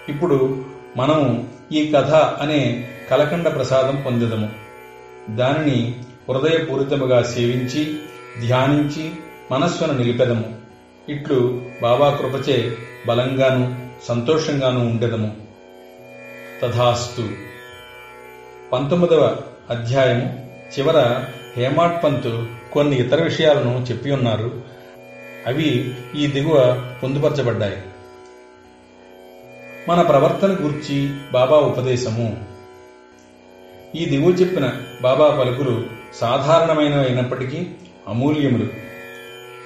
ఇప్పుడు 0.10 0.66
మనము 0.98 1.48
ఈ 1.72 1.92
కథ 1.96 2.14
అనే 2.14 2.90
కలకండ 3.12 3.56
ప్రసాదం 3.56 4.04
పొందదము. 4.06 4.50
దానిని 5.30 5.96
హృదయపూరితముగా 6.30 7.24
సేవించి 7.24 8.00
ధ్యానించి 8.46 9.12
మనస్సును 9.52 9.94
నిలిపెదము. 9.94 10.56
ఇట్లు 11.10 11.62
బాబా 11.82 12.18
కృపచే 12.22 12.78
బలంగాను 13.08 13.90
సంతోషంగాను 14.08 14.80
ఉండెదము. 14.80 15.36
తథాస్తు. 16.62 17.30
పంతొమ్మిదవ 18.74 19.38
అధ్యాయం 19.70 20.50
చివర 20.80 21.26
హేమాడ్ 21.58 22.04
పంతు 22.04 22.46
కొన్ని 22.74 22.96
ఇతర 22.96 23.24
విషయాలను 23.24 23.86
చెప్పి 23.92 24.12
ఉన్నారు. 24.12 24.79
అవి 25.48 25.94
ఈ 26.16 26.28
దిగువ 26.28 26.84
పొందుపరచబడ్డాయి. 27.04 27.78
మన 29.90 30.02
ప్రవర్తన 30.02 30.52
గురించి 30.52 31.14
బాబా 31.34 31.58
ఉపదేశము. 31.58 32.46
ఈ 33.96 34.06
దిగువ 34.06 34.30
చెప్పిన 34.30 34.72
బాబా 35.02 35.44
పలుకులు 35.44 35.86
సాధారణమైనవి 36.14 37.06
అయినప్పటికీ 37.06 37.68
అమూల్యములు. 38.08 38.68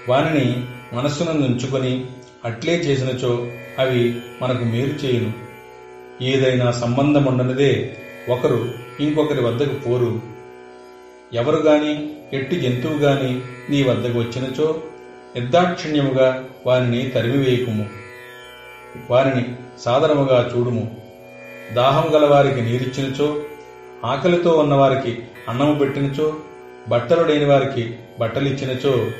వానిని 0.10 0.66
మనస్సునందు 0.94 1.46
ఉంచుకొని 1.46 2.06
అట్లే 2.46 2.74
చేసినచో 2.74 3.48
అవి 3.80 4.22
మనకు 4.42 4.64
మేలు 4.64 5.06
చేయును. 5.06 5.34
ఏదైనా 6.24 6.72
సంబంధం 6.72 7.26
ఉండనిదే 7.26 7.98
ఒకరు 8.30 8.74
ఇంకొకరి 9.00 9.42
వద్దకు 9.42 9.76
పోరు. 9.76 10.22
ఎవరు 11.34 11.56
గాని 11.56 12.14
ఎట్టి 12.34 12.60
జంతువు 12.60 12.94
గాని 12.94 13.42
నీ 13.70 13.84
వద్దకు 13.84 14.20
వచ్చినచో 14.20 14.84
నిర్దాక్షిణ్యముగా 15.36 16.46
వారిని 16.68 17.10
తరిమివేయకుము. 17.10 17.86
వారిని 19.10 19.56
సాదరముగా 19.80 20.52
చూడుము. 20.58 21.02
దాహం 21.74 22.16
గలవారికి 22.16 22.62
నీరిచ్చినచో 22.62 23.42
ఆకలితో 24.06 24.52
ఉన్నవారికి 24.52 25.24
అన్నము 25.50 25.80
పెట్టినచో 25.80 26.36
బట్టలు 26.88 27.24
లేని 27.24 27.46
వారికి 27.46 27.96
బట్టలిచ్చినచో 28.20 29.12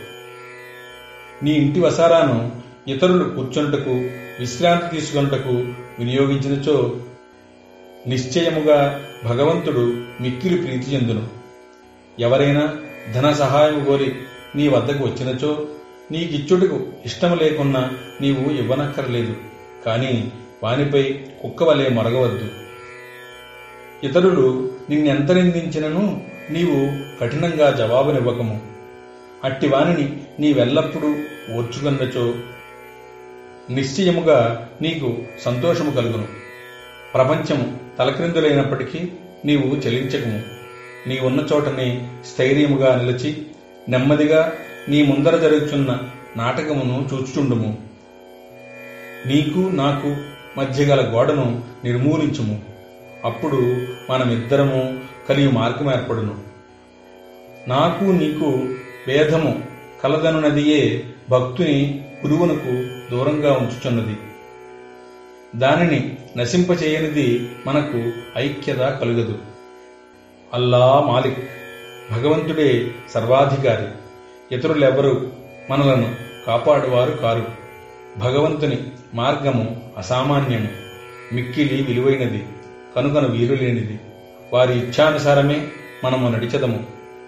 నీ 1.44 1.52
ఇంటి 1.52 1.80
వసారాను 1.80 2.62
ఇతరులు 2.88 3.24
కూర్చుంటకు 3.24 3.92
విశ్రాంతి 4.40 4.96
తీసుకున్నటకు 4.96 5.50
వినియోగించినచో 6.00 6.96
నిశ్చయముగా 8.08 9.06
భగవంతుడు 9.26 10.02
మిక్కిలి 10.22 10.58
ప్రీతి 10.58 10.96
చెందును. 10.96 11.28
ఎవరైనా 12.20 12.76
ధన 13.14 13.32
సహాయం 13.32 13.84
కోరి 13.84 14.16
నీ 14.56 14.68
వద్దకు 14.68 15.04
వచ్చినచో 15.04 15.68
నీకిచ్చుటకు 16.12 16.88
ఇష్టము 17.06 17.36
లేకున్నా 17.36 17.92
నీవు 18.22 18.52
ఇవ్వనక్కర్లేదు. 18.52 19.36
కానీ 19.86 20.32
వానిపై 20.64 21.20
కుక్కవలే 21.42 21.90
మరగవద్దు. 21.90 22.50
ఇతరులు 24.04 24.72
నిన్నెంత 24.90 25.32
నిందించినను 25.32 26.24
నీవు 26.50 26.76
కఠినంగా 27.22 27.72
జవాబునివ్వకము. 27.72 28.62
అట్టి 29.44 29.68
వానిని 29.68 30.18
నీవెల్లప్పుడూ 30.40 31.08
ఓర్చుకున్నచో 31.56 32.34
నిశ్చయముగా 33.70 34.70
నీకు 34.82 35.18
సంతోషము 35.42 35.92
కలుగును. 35.92 36.28
ప్రపంచము 37.14 37.78
తలక్రిందులైనప్పటికీ 38.00 39.08
నీవు 39.46 39.76
చెలించకము. 39.76 40.42
నీవున్న 41.08 41.40
ఉన్న 41.40 41.54
చోటనే 41.54 42.08
స్థైర్యముగా 42.34 42.96
నిలిచి 42.96 43.46
నెమ్మదిగా 43.90 44.54
నీ 44.90 45.06
ముందర 45.06 45.38
జరుగుతున్న 45.38 46.00
నాటకమును 46.38 47.10
చూచుచుండుము. 47.14 47.78
నీకు 49.26 49.60
నాకు 49.60 50.16
మధ్య 50.58 50.86
గల 50.86 51.14
గోడను 51.14 51.64
నిర్మూలించుము. 51.84 52.62
అప్పుడు 53.26 53.88
మనమిద్దరము 54.10 55.00
కలిగి 55.30 55.52
మార్గం 55.52 55.92
ఏర్పడును. 55.92 56.38
నాకు 57.68 58.04
నీకు 58.04 58.70
భేదము 59.08 59.64
కలదనున్నదియే 60.04 61.04
భక్తుని 61.30 62.06
గురువునకు 62.28 62.88
దూరంగా 63.12 63.54
ఉంచుచున్నది. 63.54 64.18
దానిని 65.56 66.18
నశింపచేయనిది 66.38 67.52
మనకు 67.68 68.12
ఐక్యత 68.38 68.78
కలుగదు. 68.78 69.40
అల్లా 70.54 71.04
మాలిక్ 71.08 71.50
భగవంతుడే 72.12 72.92
సర్వాధికారి. 73.10 74.03
ఇతరులెవరూ 74.52 75.28
మనలను 75.70 76.16
కాపాడువారు 76.48 77.12
కారు. 77.12 77.46
భగవంతుని 78.18 78.78
మార్గము 79.14 79.94
అసామాన్యము. 79.98 80.68
మిక్కిలి 81.34 81.84
విలువైనది 81.84 82.46
కనుకను 82.96 83.28
వీలులేనిది. 83.28 84.00
వారి 84.54 84.80
ఇచ్ఛానుసారమే 84.80 85.68
మనము 86.04 86.30
నడిచెదము. 86.30 86.86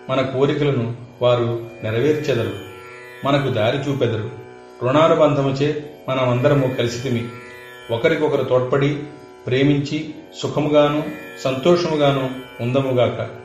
మన 0.09 0.21
కోరికలను 0.21 0.95
వారు 1.21 1.69
నెరవేర్చెదరు. 1.83 2.53
మనకు 3.25 3.49
దారి 3.49 3.77
చూపెదరు. 3.77 4.29
రుణానుబంధముచే 4.83 5.89
మనమందరము 6.09 6.73
కలిసితిమి. 6.73 7.27
ఒకరికొకరు 7.91 8.43
తోడ్పడి 8.43 9.03
ప్రేమించి 9.47 10.15
సుఖముగాను 10.41 11.03
సంతోషముగాను 11.43 12.29
ఉందముగాక. 12.61 13.44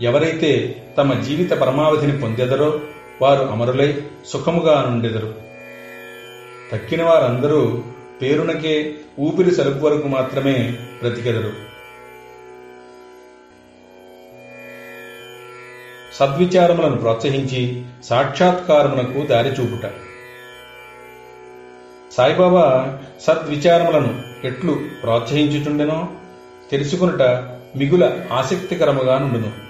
ఎవరైతే 0.00 0.82
తమ 0.98 1.20
జీవిత 1.20 1.52
పరమావధిని 1.52 2.18
పొందెదరో 2.18 2.80
వారు 3.22 3.40
అమరులై 3.40 4.02
సుఖముగా 4.26 4.86
నుండెదరు. 4.90 5.34
తక్కిన 6.72 7.02
వారందరూ 7.02 7.82
పేరునకే 8.22 8.94
ఊపిరి 9.20 9.54
సరుకు 9.54 9.86
వరకు 9.86 10.08
మాత్రమే 10.08 10.52
బ్రతికెదరు. 11.02 11.52
సద్విచారములను 16.14 16.96
ప్రోత్సహించి 16.96 17.84
సాక్షాత్కారమునకు 18.04 19.26
దారి 19.26 19.48
చూపుట 19.48 19.90
సాయిబాబా 22.12 22.98
సద్విచారములను 23.20 24.22
ఎట్లు 24.44 24.80
ప్రోత్సహించుచుండెనో 25.02 26.08
తెలుసుకునుట 26.70 27.22
మిగుల 27.76 28.20
ఆసక్తికరముగా 28.32 29.18
నుండును. 29.18 29.63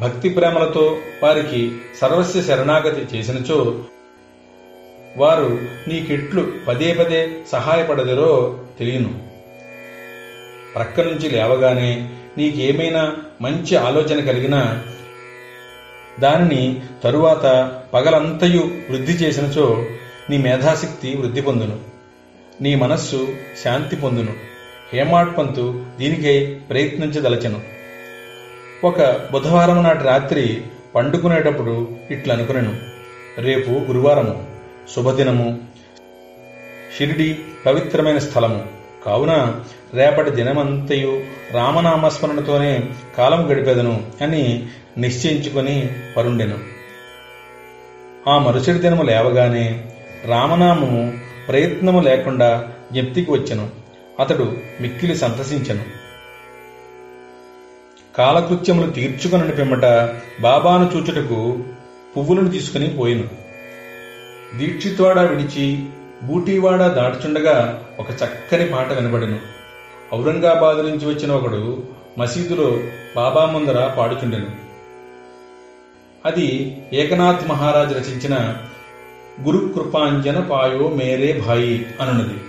భక్తి 0.00 0.28
ప్రేమలతో 0.28 0.98
వారికి 1.22 1.72
సర్వస్వ 2.00 2.42
శరణాగతి 2.42 3.16
చేసినచో 3.16 3.84
వారు 5.16 5.58
నీకెట్లు 5.88 6.52
పదే 6.68 6.94
పదే 6.94 7.30
సహాయపడదరో 7.52 8.60
తెలియను. 8.78 9.20
ప్రక్క 10.74 11.00
నుంచి 11.00 11.30
లేవగానే 11.30 12.10
నీకేమైనా 12.38 13.16
మంచి 13.40 13.76
ఆలోచన 13.76 14.26
కలిగినా 14.26 14.82
దానిని 16.20 16.80
తరువాత 17.04 17.72
పగలంతయు 17.94 18.70
వృద్ధి 18.90 19.12
చేసినచో 19.12 19.86
నీ 20.30 20.38
మేధాశక్తి 20.38 21.16
వృద్ధి 21.16 21.40
పొందును. 21.40 21.80
నీ 22.60 22.74
మనస్సు 22.74 23.28
శాంతి 23.64 23.96
పొందును. 23.96 24.34
హేమాడ్పంతు 24.92 25.84
దీనికై 25.98 26.46
ప్రయత్నించదలచను. 26.70 27.75
ఒక 28.84 29.00
బుధవారం 29.32 29.82
నాటి 29.82 30.04
రాత్రి 30.04 30.62
పండుకునేటప్పుడు 30.94 31.88
ఇట్లనుకునెను 32.10 32.76
రేపు 33.38 33.70
గురువారము 33.70 34.44
శుభదినము 34.96 35.58
షిరిడి 36.98 37.38
పవిత్రమైన 37.66 38.18
స్థలము. 38.18 38.64
కావున 39.06 39.60
రేపటి 39.94 40.30
దినమంతయు 40.30 41.22
రామనామస్మరణతోనే 41.52 42.82
కాలం 43.18 43.52
గడిపేదను 43.52 44.06
అని 44.22 44.66
నిశ్చయించుకొని 44.98 45.90
పరుండెను. 46.16 46.58
ఆ 48.28 48.38
మరుసటి 48.38 48.78
దినము 48.78 49.02
లేవగానే 49.02 49.84
రామనామము 50.26 51.12
ప్రయత్నము 51.48 52.00
లేకుండా 52.00 52.68
జ్ఞప్తికి 52.92 53.30
వచ్చెను. 53.30 53.70
అతడు 54.20 54.56
మిక్కిలి 54.80 55.16
సంతసించెను. 55.16 56.05
కాలకృత్యములు 58.18 58.90
తీర్చుకుని 58.90 59.52
పిమ్మట 59.52 59.84
బాబాను 60.40 60.90
చూచుటకు 60.96 61.64
పువ్వులను 62.16 62.50
తీసుకుని 62.50 62.88
పోయిను. 62.88 63.28
దీక్షిత్వాడ 64.58 65.20
విడిచి 65.20 65.84
బూటీవాడ 66.22 66.82
దాటుచుండగా 66.82 67.84
ఒక 67.98 68.06
చక్కని 68.10 68.66
పాట 68.66 68.92
వినబడెను. 68.92 69.38
ఔరంగాబాద్ 70.14 70.78
నుంచి 70.78 71.06
వచ్చిన 71.06 71.32
ఒకడు 71.32 71.82
మసీదులో 72.18 72.78
బాబా 73.16 73.44
ముందర 73.44 73.86
పాడుచుండెను. 73.98 74.46
అది 76.24 76.76
ఏకనాథ్ 76.92 77.48
మహారాజ్ 77.48 77.94
రచించిన 77.94 78.56
గురు 79.42 79.58
కృపాంజన 79.58 80.40
పాయో 80.40 80.88
మేరే 80.88 81.42
భాయి 81.46 81.86
అనున్నది. 82.00 82.40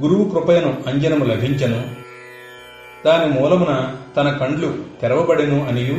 గురువు 0.00 0.30
కృపయను 0.30 0.84
అంజనము 0.86 1.24
లభించను. 1.24 2.07
దాని 3.06 3.40
మూలమున 3.40 3.94
తన 4.16 4.30
కండ్లు 4.30 4.74
తెరవబడెను 5.00 5.66
అనియు. 5.66 5.98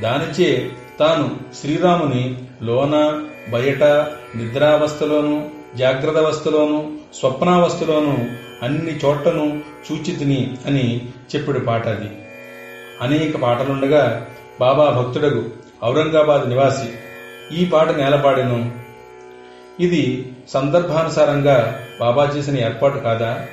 దానిచే 0.00 0.70
తాను 1.00 1.36
శ్రీరాముని 1.60 2.38
లోన 2.62 3.22
బయట 3.52 3.82
నిద్రావస్థలోను 4.36 5.50
జాగ్రత్తవస్థలోను 5.76 6.92
స్వప్నావస్థలోను 7.14 8.28
అన్ని 8.62 9.00
చోట్లను 9.04 9.62
చూచితిని 9.86 10.56
అని 10.66 11.08
చెప్పుడు 11.34 11.58
పాట 11.58 11.88
అది 11.88 12.10
అనేక 13.00 13.36
పాటలుండగా 13.36 14.26
బాబా 14.60 14.90
భక్తుడగు 14.90 15.50
ఔరంగాబాద్ 15.84 16.48
నివాసి 16.48 16.90
ఈ 17.56 17.64
పాట 17.64 17.90
నేలపాడెను. 17.90 18.72
ఇది 19.80 20.32
సందర్భానుసారంగా 20.48 21.80
బాబా 22.00 22.24
చేసిన 22.24 22.58
ఏర్పాటు 22.58 22.98
కాదా? 22.98 23.46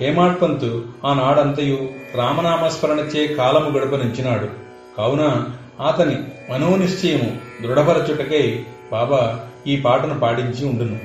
హేమాడ్పంతు 0.00 0.84
ఆనాడంతయు 1.04 1.88
రామనామస్మరణచే 2.14 3.26
కాలము 3.34 3.78
గడపనించినాడు 3.78 4.48
కావున 4.96 5.48
అతని 5.86 6.16
మనోనిశ్చయము 6.50 7.38
దృఢపరచుటకై 7.62 8.64
బాబా 8.92 9.46
ఈ 9.66 9.80
పాటను 9.80 10.20
పాడించి 10.20 10.66
ఉండును. 10.66 11.00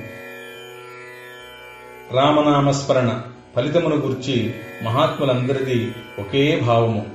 రామనామస్మరణ 2.16 3.22
ఫలితమును 3.56 3.96
గుర్చి 3.96 4.54
మహాత్ములందరిది 4.82 5.92
ఒకే 6.18 6.60
భావము. 6.60 7.06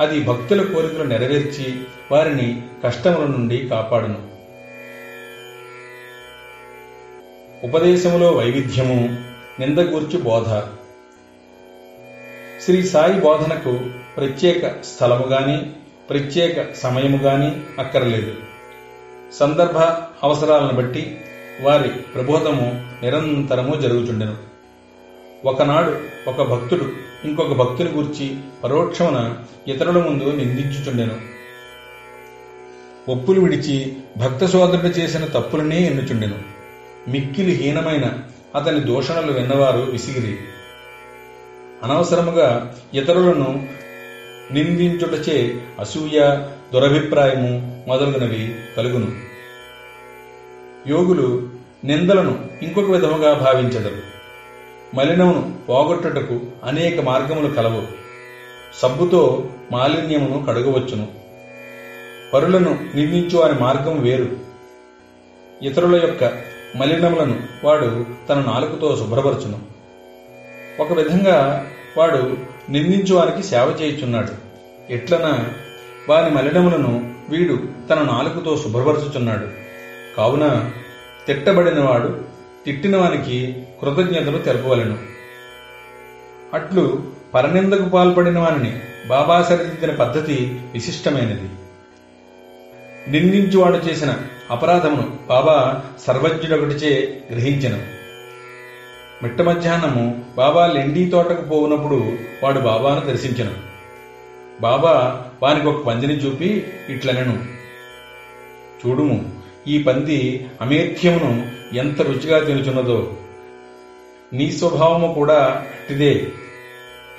అది 0.00 0.24
భక్తుల 0.24 0.62
కోరికలు 0.62 1.04
నెరవేర్చి 1.04 1.74
వారిని 2.12 2.62
కష్టముల 2.84 3.26
నుండి 3.26 3.68
కాపాడును. 3.68 4.28
ఉపదేశములో 7.64 8.30
వైవిధ్యము 8.30 9.27
నిందగూర్చి 9.60 10.22
బోధ. 10.22 10.60
శ్రీ 12.64 12.82
సాయి 12.82 13.20
బోధనకు 13.20 13.80
ప్రత్యేక 14.16 14.82
స్థలము 14.82 15.26
గాని 15.26 15.70
ప్రత్యేక 16.10 16.74
సమయము 16.74 17.16
గాని 17.16 17.80
అక్కర్లేదు. 17.80 18.34
సందర్భ 19.32 19.78
అవసరాలను 20.22 20.72
బట్టి 20.72 21.20
వారి 21.62 21.88
ప్రబోధము 21.88 22.86
నిరంతరము 23.02 23.74
జరుగుచుండెను. 23.74 24.36
ఒకనాడు 25.44 26.00
ఒక 26.30 26.42
భక్తుడు 26.42 26.92
ఇంకొక 27.24 27.52
భక్తుని 27.52 27.90
గూర్చి 27.90 28.36
పరోక్షమున 28.64 29.34
ఇతరుల 29.68 30.02
ముందు 30.02 30.24
నిందించుచుండెను. 30.24 31.16
ఒప్పులు 33.10 33.40
విడిచి 33.40 33.96
భక్త 34.18 34.46
సోదరుడు 34.46 34.86
చేసిన 34.86 35.24
తప్పులనే 35.24 35.80
ఎన్నుచుండెను. 35.82 36.38
మిక్కిలి 37.08 37.52
హీనమైన 37.52 38.18
అతని 38.54 38.80
దూషణలు 38.80 39.32
విన్నవారు 39.32 39.78
విసిగిరి. 39.78 40.38
అనవసరముగా 41.82 42.74
ఇతరులను 42.94 43.68
నిందించుటచే 44.52 45.60
అసూయ 45.80 46.20
దురభిప్రాయము 46.72 47.84
మొదలగునవి 47.88 48.54
కలుగును. 48.76 49.12
యోగులు 50.88 51.48
నిందలను 51.84 52.46
ఇంకొక 52.62 52.90
విధముగా 52.90 53.34
భావించదరు. 53.34 53.96
మలినమును 54.94 55.66
పోగొట్టుటకు 55.68 56.40
అనేక 56.64 57.00
మార్గములు 57.00 57.54
కలవు. 57.54 57.82
సబ్బుతో 58.82 59.48
మాలిన్యమును 59.72 60.46
కడగవచ్చును. 60.46 61.08
పరులను 62.34 62.88
నిందించు 62.94 63.38
వారి 63.38 63.52
మార్గం 63.52 64.00
వేరు. 64.00 64.26
ఇతరుల 65.62 65.94
యొక్క 65.94 66.47
మలినములను 66.76 67.38
వాడు 67.64 68.06
తన 68.28 68.34
నాలుకతో 68.34 68.96
శుభ్రపరచును. 68.96 69.58
ఒక 70.80 70.92
విధంగా 70.92 71.66
వాడు 71.96 72.36
నిందించు 72.70 73.14
వారికి 73.14 73.42
సేవ 73.42 73.76
చేయుచున్నాడు. 73.82 74.28
ఎట్లన 74.92 75.44
వారి 76.08 76.30
మలినములను 76.30 77.14
వీడు 77.28 77.58
తన 77.90 78.02
నాలుకతో 78.02 78.56
శుభ్రపరచుచున్నాడు. 78.56 79.46
కావున 80.16 80.70
తిట్టబడినవాడు 81.26 82.20
తిట్టిన 82.66 82.96
వానికి 82.96 83.66
కృతజ్ఞతలు 83.82 84.38
తెలపవలెను. 84.38 84.98
అట్లు 86.54 87.02
పరనిందకు 87.34 87.88
పాల్పడిన 87.88 88.38
వారిని 88.38 88.78
బాబా 89.08 89.42
సరిదిద్దిన 89.42 89.90
పద్ధతి 89.90 90.60
విశిష్టమైనది. 90.72 91.48
నిందించువాడు 93.10 93.76
చేసిన 93.76 94.14
అపరాధమును 94.50 95.16
బాబా 95.28 95.82
సర్వజ్ఞుడొకటిచే 96.06 97.22
గ్రహించను. 97.30 97.82
మిట్ట 99.22 99.40
మధ్యాహ్నము 99.40 100.24
బాబా 100.36 100.66
లెండీ 100.66 101.06
తోటకు 101.06 101.42
పోవునప్పుడు 101.42 102.12
వాడు 102.42 102.60
బాబాను 102.60 103.00
దర్శించను. 103.00 103.50
బాబా 104.60 105.24
వానికి 105.42 105.66
ఒక 105.66 105.84
పందిని 105.84 106.14
చూపి 106.14 106.66
ఇట్లనెను. 106.88 107.44
చూడుము 108.86 109.30
ఈ 109.68 109.82
పంది 109.82 110.46
అమేథ్యమును 110.60 111.46
ఎంత 111.74 112.02
రుచిగా 112.02 112.38
తినుచున్నదో. 112.44 113.12
నీ 114.32 114.52
స్వభావము 114.52 115.14
కూడా 115.14 115.44
అట్టిదే 115.44 116.26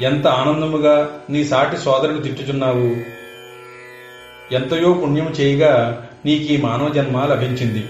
ఎంత 0.01 0.27
ఆనందముగా 0.27 1.19
నీ 1.29 1.43
సాటి 1.43 1.77
సోదరుడు 1.77 2.17
తిట్టుచున్నావు. 2.17 3.18
ఎంతయో 4.51 4.93
పుణ్యము 4.93 5.29
చేయగా 5.29 6.05
నీకీ 6.25 6.57
మానవ 6.57 6.89
జన్మ 6.89 7.25
లభించింది. 7.25 7.89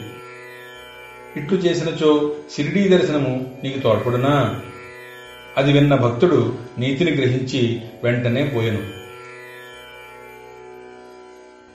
ఇట్లు 1.38 1.58
చేసినచో 1.58 2.36
సిరిడీ 2.52 2.88
దర్శనము 2.88 3.58
నీకు 3.64 3.80
తోడ్పడునా? 3.80 4.62
అది 5.58 5.74
విన్న 5.74 5.96
భక్తుడు 5.96 6.58
నీతిని 6.78 7.12
గ్రహించి 7.12 7.82
వెంటనే 8.04 8.44
పోయెను. 8.44 9.00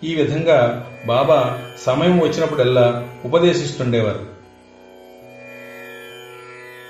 ఈ 0.06 0.14
విధంగా 0.14 0.90
బాబా 1.06 1.62
సమయం 1.78 2.20
వచ్చినప్పుడల్లా 2.20 3.08
ఉపదేశిస్తుండేవారు. 3.24 4.34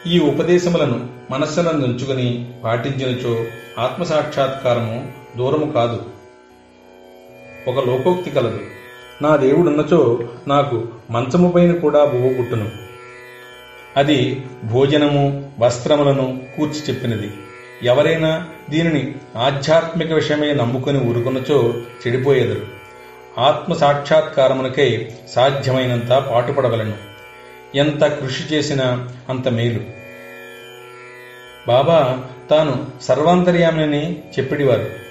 ఈ 0.08 0.18
ఉపదేశములను 0.18 1.08
మనస్సులను 1.30 1.84
ఉంచుకుని 1.84 2.52
పాటించినచో 2.64 3.44
ఆత్మసాక్షాత్కారము 3.78 5.12
దూరము 5.36 5.72
కాదు. 5.72 6.13
ఒక 7.68 7.86
లోకోక్తి 7.86 8.30
కలదు. 8.30 8.60
నా 9.22 9.36
దేవుడున్నచో 9.36 10.28
నాకు 10.48 10.88
మంచము 11.10 11.52
పైన 11.52 11.72
కూడా 11.72 12.04
బువ్వ 12.04 12.28
పుట్టును 12.28 12.70
అది 13.96 14.44
భోజనము 14.64 15.52
వస్త్రములను 15.58 16.42
కూర్చి 16.56 16.80
చెప్పినది. 16.80 17.32
ఎవరైనా 17.82 18.48
దీనిని 18.70 19.14
ఆధ్యాత్మిక 19.36 20.12
విషయమే 20.12 20.52
నమ్ముకుని 20.52 20.98
ఊరుకున్నచో 20.98 21.74
చెడిపోయేదరు. 22.06 22.62
ఆత్మ 23.38 23.74
సాక్షాత్కారమునకై 23.74 25.10
సాధ్యమైనంత 25.28 26.12
పాటుపడవలను. 26.12 26.94
ఎంత 27.74 28.04
కృషి 28.04 28.54
చేసినా 28.54 29.10
అంత 29.28 29.48
మేలు. 29.48 29.80
బాబా 31.68 32.24
తాను 32.50 32.86
సర్వాంతర్యామిని 33.02 34.22
చెప్పిడివారు. 34.38 35.03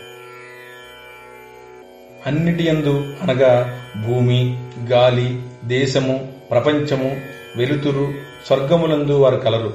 అన్నిటి 2.27 2.63
యందు 2.63 3.15
అనగా 3.21 3.79
భూమి 4.07 4.69
గాలి 4.85 5.41
దేశము 5.65 6.33
ప్రపంచము 6.51 7.21
వెలుతురు 7.55 8.13
స్వర్గములందు 8.45 9.11
వారు 9.11 9.35
కలరు. 9.35 9.73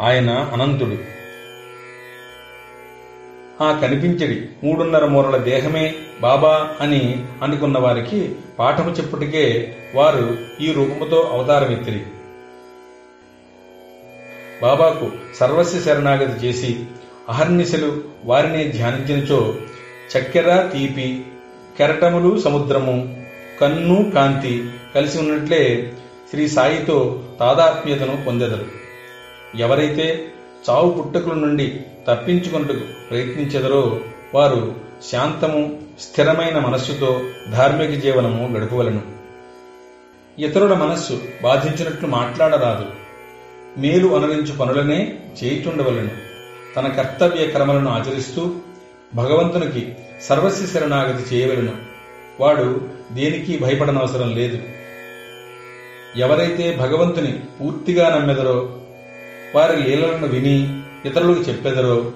ఆయన 0.00 0.30
అనంతుడు. 0.30 1.22
ఆ 3.64 3.78
కనిపించడి 3.78 4.48
మూడున్నర 4.64 5.04
మూరల 5.04 5.36
దేహమే 5.36 5.94
బాబా 6.20 6.76
అని 6.80 7.26
అనుకున్న 7.42 7.78
వారికి 7.78 8.36
పాఠము 8.58 8.90
చెప్పుటికే 8.90 9.76
వారు 9.94 10.38
ఈ 10.60 10.72
రూపముతో 10.72 11.30
అవతారమెత్తిరి. 11.32 12.00
బాబాకు 14.62 15.12
సర్వస్వ 15.34 15.80
శరణాగతి 15.80 16.46
చేసి 16.46 16.84
అహర్నిశలు 17.28 18.02
వారినే 18.24 18.68
ధ్యానించినచో 18.68 19.54
చక్కెర 20.18 20.70
తీపి 20.72 21.24
కెరటములు 21.78 22.40
సముద్రము 22.40 23.24
కన్ను 23.60 24.10
కాంతి 24.10 24.70
కలిసి 24.94 25.18
ఉన్నట్లే 25.18 25.92
శ్రీ 26.30 26.48
సాయితో 26.48 27.22
తాదాత్మ్యతను 27.40 28.24
పొందెదరు. 28.26 28.66
ఎవరైతే 29.56 30.24
చావు 30.70 30.90
పుట్టుకల 30.90 31.34
నుండి 31.34 31.80
తప్పించుకొనుటకు 32.08 33.08
ప్రయత్నించెదరో 33.10 34.00
వారు 34.34 34.74
శాంతము 35.12 35.78
స్థిరమైన 36.00 36.58
మనస్సుతో 36.58 37.20
ధార్మిక 37.50 38.00
జీవనము 38.00 38.58
గడుపవలను. 38.58 39.02
ఇతరుల 40.38 40.74
మనస్సు 40.74 41.20
బాధించినట్లు 41.42 42.08
మాట్లాడరాదు. 42.08 42.84
మేలు 43.80 44.08
అనరించు 44.08 44.56
పనులనే 44.56 45.18
చేయుచుండవలను. 45.44 46.10
తన 46.76 46.88
కర్తవ్య 46.88 47.46
క్రమలను 47.46 47.90
ఆచరిస్తూ 47.90 48.54
భగవంతునికి 49.14 49.96
సర్వస్వ 50.22 50.66
శరణాగతి 50.66 51.36
చేయవలను. 51.36 51.72
వాడు 52.40 52.88
దేనికి 53.12 53.58
భయపడనవసరం 53.58 54.34
లేదు. 54.34 54.58
ఎవరైతే 56.16 56.76
భగవంతుని 56.76 57.40
పూర్తిగా 57.60 58.16
నమ్మెదరో 58.16 58.78
వారి 59.54 59.82
లీలలను 59.82 60.26
విని 60.26 60.82
ఇతరులకు 61.04 61.40
చెప్పెదరో 61.40 62.12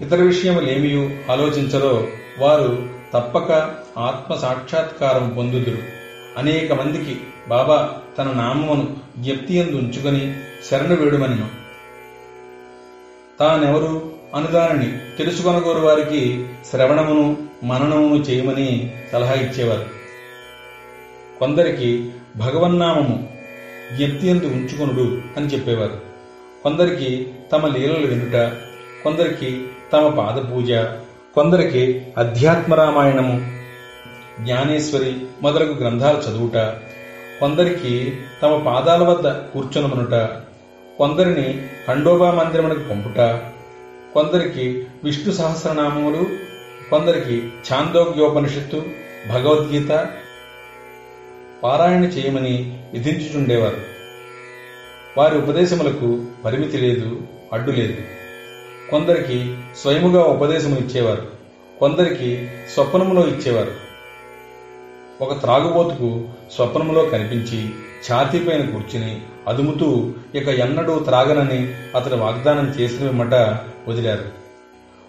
ఇతర 0.00 0.22
విషయములేమియూ 0.22 1.32
ఆలోచించరో 1.32 2.08
వారు 2.38 2.88
తప్పక 3.14 3.52
ఆత్మ 3.98 4.34
సాక్షాత్కారం 4.34 5.34
పొందుదురు. 5.36 5.78
అనేక 6.38 6.72
మందికి 6.72 7.20
బాబా 7.48 7.96
తన 8.18 8.24
నామమును 8.24 8.96
జ్ఞప్తియందు 9.18 9.76
ఉంచుకొని 9.76 10.34
శరణు 10.70 10.96
వేడుమనిను. 10.96 11.48
తానెవరు? 13.40 14.19
అనుదానిని 14.34 15.16
తెలుసుకొనగోరు 15.18 15.78
వారికి 15.78 16.46
శ్రవణమును 16.70 17.36
మననమును 17.62 18.14
చేయమని 18.14 18.94
సలహా 19.12 19.34
ఇచ్చేవారు. 19.34 19.86
కొందరికి 21.38 22.10
భగవన్నామము 22.36 23.28
జ్ఞప్తి 23.96 24.28
ఎందు 24.28 24.46
ఉంచుకొనుడు 24.46 25.22
అని 25.36 25.46
చెప్పేవారు. 25.46 26.00
కొందరికి 26.62 27.32
తమ 27.52 27.66
లీలలు 27.66 28.06
వినుట 28.06 28.52
కొందరికి 29.04 29.66
తమ 29.92 30.08
పాద 30.08 30.52
పూజ 30.52 30.72
కొందరికి 31.34 32.06
అధ్యాత్మ 32.18 32.74
రామాయణము 32.74 33.50
జ్ఞానేశ్వరి 34.44 35.16
మొదలగు 35.42 35.74
గ్రంథాలు 35.74 36.18
చదువుట 36.18 36.56
కొందరికి 37.40 38.18
తమ 38.42 38.62
పాదాల 38.66 39.02
వద్ద 39.02 39.28
కూర్చొనమనుట 39.28 40.14
కొందరిని 40.98 41.62
ఖండోబా 41.88 42.30
మందిరమునకు 42.30 42.88
పంపుట 42.88 43.20
కొందరికి 44.14 44.86
విష్ణు 45.04 45.32
సహస్రనామములు 45.32 46.26
కొందరికి 46.90 47.36
ఛాందోగ్యోపనిషత్తు 47.38 48.82
భగవద్గీత 49.28 50.08
పారాయణ 51.62 52.04
చేయమని 52.04 52.82
విధించుచుండేవారు. 52.92 53.76
వారి 55.18 55.38
ఉపదేశములకు 55.38 56.26
పరిమితి 56.44 56.78
లేదు 56.78 57.22
అడ్డు 57.52 57.70
లేదు. 57.70 58.02
కొందరికి 58.90 59.56
స్వయముగా 59.76 60.22
ఉపదేశము 60.22 60.76
ఇచ్చేవారు 60.76 61.26
కొందరికి 61.80 62.48
స్వప్నములో 62.74 63.26
ఇచ్చేవారు. 63.26 63.72
ఒక 65.24 65.40
త్రాగుబోతుకు 65.40 66.28
స్వప్నములో 66.52 67.04
కనిపించి 67.04 67.70
ఛాతీపైన 68.12 68.70
కూర్చుని 68.70 69.22
అదుముతూ 69.48 70.12
ఇక 70.34 70.48
ఎన్నడూ 70.48 70.98
త్రాగనని 70.98 71.74
అతడు 71.96 72.14
వాగ్దానం 72.16 72.68
చేసిన 72.68 73.04
వెమ్మట 73.06 73.34
వదిలారు. 73.88 74.24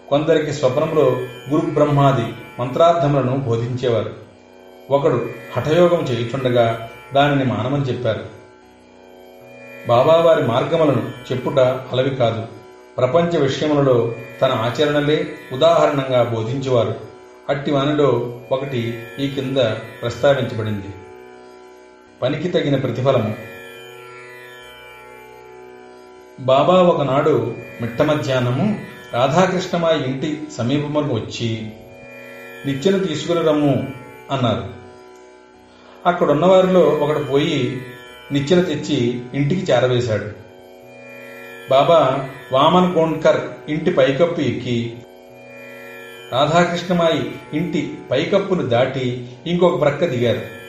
కొందరికి 0.08 0.52
స్వప్నంలో 0.52 1.16
గురు 1.50 1.66
బ్రహ్మాది 1.66 2.34
మంత్రార్థములను 2.60 3.36
బోధించేవారు. 3.36 4.14
ఒకడు 4.90 5.26
హఠయోగం 5.56 6.00
చేయుచుండగా 6.00 6.90
దానిని 7.14 7.44
మానమని 7.44 7.82
చెప్పారు. 7.82 8.24
బాబావారి 9.88 10.42
మార్గములను 10.42 11.10
చెప్పుట 11.32 11.58
అలవి 11.58 12.10
కాదు. 12.10 12.46
ప్రపంచ 12.96 13.38
విషయములలో 13.38 14.14
తన 14.42 14.52
ఆచరణలే 14.52 15.28
ఉదాహరణంగా 15.52 16.22
బోధించేవారు. 16.22 16.94
అట్టి 17.48 17.70
వానిలో 17.70 18.38
ఒకటి 18.52 19.02
ఈ 19.20 19.28
కింద 19.28 19.56
ప్రస్తావించబడింది. 20.02 21.01
పనికి 22.22 22.48
తగిన 22.48 22.76
ప్రతిఫలము. 22.76 23.36
బాబా 26.40 26.74
ఒకనాడు 26.74 27.56
మిట్ట 27.80 28.02
మధ్యాహ్నము 28.02 28.78
రాధాకృష్ణమా 29.12 29.90
ఇంటి 29.90 30.42
సమీపమును 30.58 31.14
వచ్చి 31.14 31.72
నిచ్చెను 32.66 32.98
తీసుకుని 32.98 33.42
రమ్ము 33.42 33.86
అన్నారు. 34.30 34.64
అక్కడున్న 36.06 36.46
వారిలో 36.46 36.80
ఒకడు 36.80 37.18
పోయి 37.18 37.82
నిచ్చెన 38.32 38.60
తెచ్చి 38.60 39.22
ఇంటికి 39.34 39.72
చేరవేశాడు. 39.72 40.24
బాబా 41.70 42.28
వామన్ 42.52 42.92
గోండ్కర్ 42.92 43.40
ఇంటి 43.68 43.90
పైకప్పు 43.90 44.40
ఎక్కి 44.40 44.96
రాధాకృష్ణమాయి 46.32 47.34
ఇంటి 47.54 47.94
పైకప్పును 48.10 48.62
దాటి 48.62 49.28
ఇంకొక 49.46 49.80
ప్రక్క 49.80 50.04
దిగారు. 50.04 50.61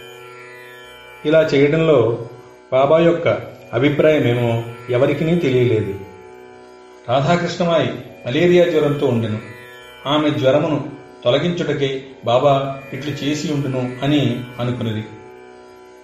ఇలా 1.25 1.41
చేయడంలో 1.41 2.29
బాబా 2.71 2.99
యొక్క 2.99 3.27
అభిప్రాయమేమో 3.73 4.63
ఎవరికీ 4.89 5.35
తెలియలేదు. 5.35 5.99
రాధాకృష్ణమాయి 7.09 7.93
మలేరియా 8.27 8.65
జ్వరంతో 8.65 9.07
ఉండెను. 9.07 9.39
ఆమె 10.07 10.29
జ్వరమును 10.29 10.89
తొలగించుటకై 11.23 12.01
బాబా 12.25 12.79
ఇట్లు 12.93 13.11
చేసి 13.11 13.53
ఉండును 13.53 13.95
అని 14.03 14.43
అనుకున్నది. 14.59 15.03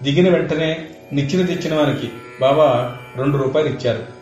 దిగిన 0.03 0.29
వెంటనే 0.29 0.85
నిచ్చిన 1.13 1.45
తెచ్చిన 1.45 1.75
వానికి 1.75 2.09
బాబా 2.41 2.97
రెండు 3.17 3.37
రూపాయలు 3.37 3.69
ఇచ్చారు. 3.69 4.19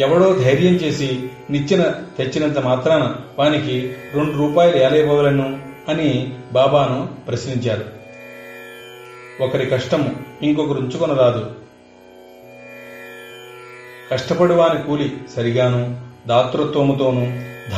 ఎవడో 0.00 0.34
ధైర్యం 0.34 0.74
చేసి 0.74 1.28
నిచ్చెన 1.50 2.02
తెచ్చినంత 2.18 2.58
మాత్రాన 2.58 3.16
వానికి 3.38 3.94
రెండు 4.14 4.36
రూపాయలు 4.36 4.76
ఏలైపోవలను 4.76 5.58
అని 5.88 6.34
బాబాను 6.52 7.08
ప్రశ్నించారు. 7.28 7.95
ఒకరి 9.40 9.66
కష్టము 9.66 10.16
ఇంకొకరు 10.42 10.78
ఉంచుకొనరాదు. 10.78 11.54
కష్టపడి 14.10 14.54
వాని 14.54 14.82
కూలి 14.82 15.16
సరిగాను 15.36 16.00
దాతృత్వముతోనూ 16.28 17.26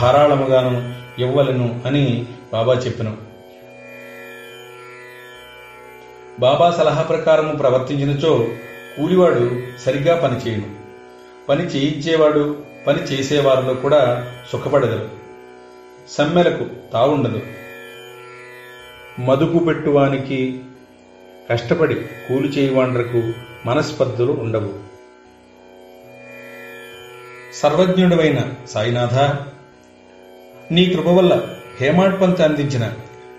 ధారాళముగాను 0.01 0.95
ఇవ్వలను 1.21 1.81
అని 1.87 2.27
బాబా 2.53 2.75
చెప్పిన. 2.75 3.17
బాబా 6.41 6.71
సలహా 6.71 7.03
ప్రకారము 7.03 7.57
ప్రవర్తించినచో 7.57 8.49
కూలివాడు 8.97 9.63
సరిగా 9.81 10.21
పనిచేయను. 10.21 10.79
పని 11.49 11.65
చేయించేవాడు 11.65 12.57
పని 12.87 12.99
చేసేవారిలో 12.99 13.75
కూడా 13.75 14.33
సుఖపడదు 14.53 15.09
సమ్మెలకు 16.09 16.67
తావుండదు 16.93 17.43
మదుపు 19.19 19.59
పెట్టువానికి 19.59 20.61
కష్టపడి 21.51 21.95
కూలి 21.95 22.49
చేయువాండ్రకు 22.49 23.33
మనస్పర్ధలు 23.67 24.33
ఉండవు. 24.33 24.75
సర్వజ్ఞుడవైన 27.55 28.55
సాయినాథ 28.71 29.15
నీ 30.73 30.87
కృప 30.87 31.07
వల్ల 31.07 31.49
హేమాడ్ 31.81 32.21
పంత్ 32.21 32.41
అందించిన 32.41 32.93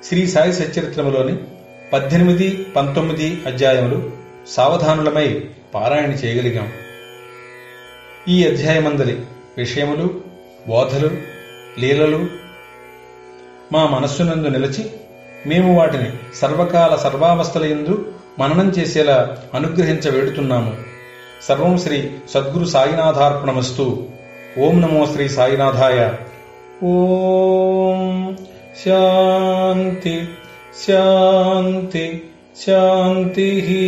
శ్రీ 0.04 0.28
సాయి 0.28 0.54
సచరిత్రములోని 0.54 1.38
పద్దెనిమిది 1.94 2.68
పంతొమ్మిది 2.76 3.42
అధ్యాయములు 3.46 4.12
సావధానులమై 4.48 5.50
పారాయణ 5.74 6.12
చేయగలిగాం. 6.12 6.72
ఈ 8.28 8.48
అధ్యాయమందలి 8.48 9.26
విషయములు 9.58 10.22
బోధలు 10.68 11.12
లీలలు 11.80 12.28
మా 13.72 13.88
మనస్సునందు 13.88 14.48
నిలిచి 14.48 14.92
మేము 15.48 15.80
వాటిని 15.80 16.10
సర్వకాల 16.36 16.96
సర్వావస్థల 16.96 17.66
యందు 17.66 18.12
మననం 18.40 18.70
చేసేలా 18.70 19.38
అనుగ్రహించ 19.54 20.10
వేడుతున్నాము. 20.10 20.76
సర్వం 21.44 21.78
శ్రీ 21.78 22.12
సద్గురు 22.30 22.66
సాయినాథార్పణమస్తు. 22.66 24.04
ఓం 24.60 24.82
నమో 24.82 25.06
శ్రీ 25.06 25.30
సాయినాథాయ. 25.30 26.14
ఓం 26.86 28.38
శాంతి 28.86 30.28
శాంతి 30.88 32.24
శాంతి. 32.66 33.82